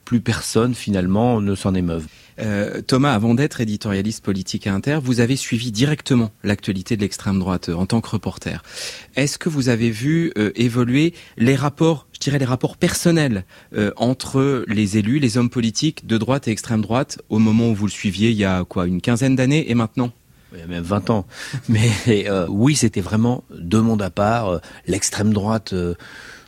plus 0.04 0.20
personne 0.20 0.74
finalement 0.74 1.40
ne 1.40 1.54
s'en 1.54 1.74
émeuve. 1.74 2.06
Euh, 2.40 2.82
Thomas, 2.82 3.12
avant 3.12 3.34
d'être 3.34 3.60
éditorialiste 3.60 4.24
politique 4.24 4.66
à 4.66 4.74
Inter, 4.74 4.98
vous 5.02 5.20
avez 5.20 5.36
suivi 5.36 5.72
directement 5.72 6.30
l'actualité 6.44 6.96
de 6.96 7.02
l'extrême 7.02 7.38
droite 7.38 7.68
euh, 7.68 7.74
en 7.74 7.86
tant 7.86 8.00
que 8.00 8.10
reporter. 8.10 8.62
Est-ce 9.16 9.38
que 9.38 9.48
vous 9.48 9.68
avez 9.68 9.90
vu 9.90 10.32
euh, 10.38 10.52
évoluer 10.54 11.14
les 11.36 11.56
rapports, 11.56 12.06
je 12.12 12.20
dirais 12.20 12.38
les 12.38 12.44
rapports 12.44 12.76
personnels 12.76 13.44
entre 13.96 14.64
les 14.66 14.98
élus, 14.98 15.18
les 15.18 15.36
hommes 15.36 15.50
politiques 15.50 16.06
de 16.06 16.18
droite 16.18 16.48
et 16.48 16.50
extrême 16.50 16.80
droite 16.80 17.20
au 17.28 17.38
moment 17.38 17.70
où 17.70 17.74
vous 17.74 17.86
le 17.86 17.92
suiviez 17.92 18.30
il 18.30 18.36
y 18.36 18.44
a 18.44 18.64
quoi, 18.64 18.86
une 18.86 19.00
quinzaine 19.00 19.36
d'années 19.36 19.70
et 19.70 19.74
maintenant? 19.74 20.12
Il 20.52 20.60
y 20.60 20.62
a 20.62 20.66
même 20.66 20.82
20 20.82 21.10
ans. 21.10 21.26
Mais 21.68 21.90
euh, 22.08 22.46
oui, 22.48 22.74
c'était 22.74 23.00
vraiment 23.00 23.44
deux 23.50 23.82
mondes 23.82 24.02
à 24.02 24.10
part. 24.10 24.48
Euh, 24.48 24.58
l'extrême 24.86 25.32
droite 25.32 25.72
euh, 25.72 25.94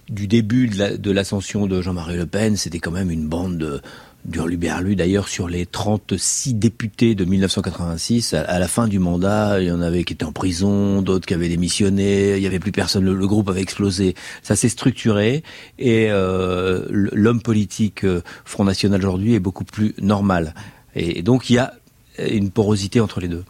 du 0.08 0.26
début 0.26 0.68
de 0.68 1.10
l'ascension 1.10 1.66
de, 1.66 1.82
Jean-Marie 1.82 2.16
Le 2.16 2.26
Pen, 2.26 2.56
c'était 2.56 2.80
quand 2.80 2.90
même 2.90 3.10
une 3.10 3.28
bande 3.28 3.58
de 3.58 3.80
d'Hurluberlu. 4.24 4.96
D'ailleurs, 4.96 5.28
sur 5.28 5.48
les 5.48 5.66
36 5.66 6.54
députés 6.54 7.14
de 7.14 7.24
1986, 7.24 8.34
à, 8.34 8.58
la 8.58 8.68
fin 8.68 8.88
du 8.88 8.98
mandat, 8.98 9.60
il 9.60 9.68
y 9.68 9.70
en 9.70 9.80
avait 9.80 10.04
qui 10.04 10.12
étaient 10.12 10.24
en 10.24 10.32
prison, 10.32 11.02
d'autres 11.02 11.26
qui 11.26 11.34
avaient 11.34 11.48
démissionné, 11.48 12.36
il 12.36 12.42
y 12.42 12.46
avait 12.46 12.58
plus 12.58 12.72
personne, 12.72 13.04
le, 13.04 13.26
groupe 13.26 13.48
avait 13.48 13.62
explosé. 13.62 14.14
Ça 14.42 14.56
s'est 14.56 14.68
structuré 14.68 15.42
et 15.78 16.08
l'homme 16.10 17.42
politique 17.42 18.04
Front 18.44 18.64
National 18.64 19.00
aujourd'hui 19.00 19.34
est 19.34 19.40
beaucoup 19.40 19.64
plus 19.64 19.94
normal. 20.00 20.54
et 20.94 21.22
donc, 21.22 21.50
il 21.50 21.54
y 21.54 21.58
a 21.58 21.74
une 22.18 22.50
porosité 22.50 23.00
entre 23.00 23.20
les 23.20 23.28
deux 23.28 23.44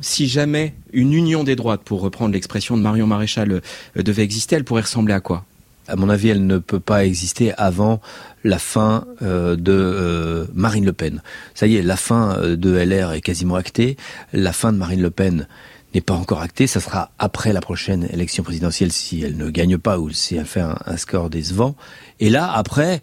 si 0.00 0.28
jamais 0.28 0.74
une 0.92 1.12
union 1.12 1.44
des 1.44 1.56
droites, 1.56 1.82
pour 1.82 2.00
reprendre 2.00 2.32
l'expression 2.32 2.76
de 2.76 2.82
Marion 2.82 3.06
Maréchal, 3.06 3.52
euh, 3.52 4.02
devait 4.02 4.22
exister, 4.22 4.56
elle 4.56 4.64
pourrait 4.64 4.82
ressembler 4.82 5.14
à 5.14 5.20
quoi? 5.20 5.44
À 5.88 5.96
mon 5.96 6.08
avis, 6.08 6.28
elle 6.28 6.46
ne 6.46 6.58
peut 6.58 6.80
pas 6.80 7.04
exister 7.04 7.52
avant 7.56 8.00
la 8.44 8.58
fin 8.58 9.06
euh, 9.22 9.56
de 9.56 9.72
euh, 9.72 10.46
Marine 10.54 10.84
Le 10.84 10.92
Pen. 10.92 11.22
Ça 11.54 11.66
y 11.66 11.76
est, 11.76 11.82
la 11.82 11.96
fin 11.96 12.40
de 12.40 12.70
LR 12.70 13.12
est 13.12 13.20
quasiment 13.20 13.54
actée. 13.54 13.96
La 14.32 14.52
fin 14.52 14.72
de 14.72 14.78
Marine 14.78 15.02
Le 15.02 15.10
Pen 15.10 15.46
n'est 15.94 16.00
pas 16.00 16.14
encore 16.14 16.42
actée. 16.42 16.66
Ça 16.66 16.80
sera 16.80 17.10
après 17.18 17.52
la 17.52 17.60
prochaine 17.60 18.08
élection 18.12 18.42
présidentielle 18.42 18.92
si 18.92 19.22
elle 19.22 19.36
ne 19.36 19.50
gagne 19.50 19.78
pas 19.78 19.98
ou 19.98 20.10
si 20.10 20.36
elle 20.36 20.46
fait 20.46 20.60
un, 20.60 20.96
score 20.96 21.30
décevant. 21.30 21.76
Et 22.20 22.30
là, 22.30 22.50
après, 22.52 23.02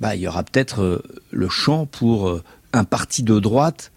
bah, 0.00 0.14
il 0.14 0.22
y 0.22 0.28
aura 0.28 0.42
peut-être 0.42 1.02
le 1.30 1.48
champ 1.48 1.86
pour 1.86 2.40
un 2.72 2.84
parti 2.84 3.22
de 3.22 3.38
droite 3.38 3.92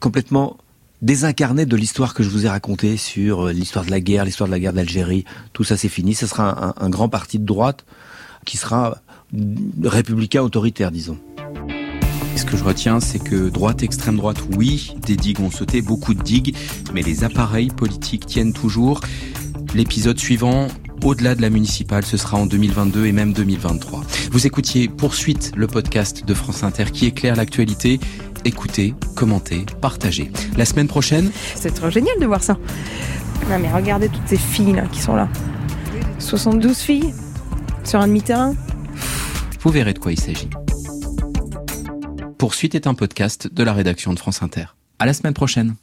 complètement 0.00 0.56
désincarné 1.02 1.66
de 1.66 1.76
l'histoire 1.76 2.14
que 2.14 2.22
je 2.22 2.28
vous 2.28 2.46
ai 2.46 2.48
racontée 2.48 2.96
sur 2.96 3.46
euh, 3.46 3.52
l'histoire 3.52 3.84
de 3.84 3.90
la 3.90 4.00
guerre, 4.00 4.24
l'histoire 4.24 4.48
de 4.48 4.52
la 4.52 4.58
guerre 4.58 4.72
d'Algérie. 4.72 5.24
Tout 5.52 5.64
ça, 5.64 5.76
c'est 5.76 5.88
fini. 5.88 6.14
Ce 6.14 6.26
sera 6.26 6.74
un, 6.82 6.90
grand 6.90 7.08
parti 7.08 7.38
de 7.38 7.44
droite 7.44 7.84
qui 8.44 8.56
sera 8.56 8.98
républicain 9.82 10.42
autoritaire, 10.42 10.90
disons. 10.90 11.18
Ce 12.36 12.44
que 12.44 12.56
je 12.56 12.64
retiens, 12.64 13.00
c'est 13.00 13.18
que 13.18 13.48
droite, 13.48 13.82
extrême 13.82 14.16
droite, 14.16 14.38
oui, 14.56 14.94
des 15.06 15.16
digues 15.16 15.40
ont 15.40 15.50
sauté, 15.50 15.82
beaucoup 15.82 16.14
de 16.14 16.22
digues, 16.22 16.54
mais 16.92 17.02
les 17.02 17.24
appareils 17.24 17.68
politiques 17.68 18.26
tiennent 18.26 18.52
toujours. 18.52 19.00
L'épisode 19.74 20.18
suivant, 20.18 20.68
au-delà 21.02 21.34
de 21.34 21.42
la 21.42 21.50
municipale, 21.50 22.04
ce 22.04 22.16
sera 22.16 22.36
en 22.36 22.46
2022 22.46 23.06
et 23.06 23.12
même 23.12 23.32
2023. 23.32 24.02
Vous 24.30 24.46
écoutiez 24.46 24.88
Poursuite, 24.88 25.52
le 25.56 25.66
podcast 25.66 26.24
de 26.24 26.34
France 26.34 26.62
Inter 26.62 26.84
qui 26.92 27.06
éclaire 27.06 27.36
l'actualité 27.36 28.00
écoutez, 28.46 28.94
commentez, 29.16 29.66
partagez. 29.80 30.30
La 30.56 30.64
semaine 30.64 30.86
prochaine... 30.86 31.30
C'est 31.54 31.74
trop 31.74 31.90
génial 31.90 32.18
de 32.20 32.26
voir 32.26 32.42
ça. 32.42 32.56
Non 33.50 33.58
mais 33.58 33.70
regardez 33.72 34.08
toutes 34.08 34.26
ces 34.26 34.36
filles 34.36 34.72
là 34.72 34.86
qui 34.90 35.00
sont 35.00 35.16
là. 35.16 35.28
72 36.18 36.78
filles 36.78 37.12
sur 37.84 38.00
un 38.00 38.06
demi-terrain. 38.06 38.54
Vous 39.60 39.70
verrez 39.70 39.94
de 39.94 39.98
quoi 39.98 40.12
il 40.12 40.20
s'agit. 40.20 40.48
Poursuite 42.38 42.74
est 42.74 42.86
un 42.86 42.94
podcast 42.94 43.52
de 43.52 43.62
la 43.64 43.72
rédaction 43.72 44.12
de 44.12 44.18
France 44.18 44.42
Inter. 44.42 44.66
À 44.98 45.06
la 45.06 45.12
semaine 45.12 45.34
prochaine. 45.34 45.74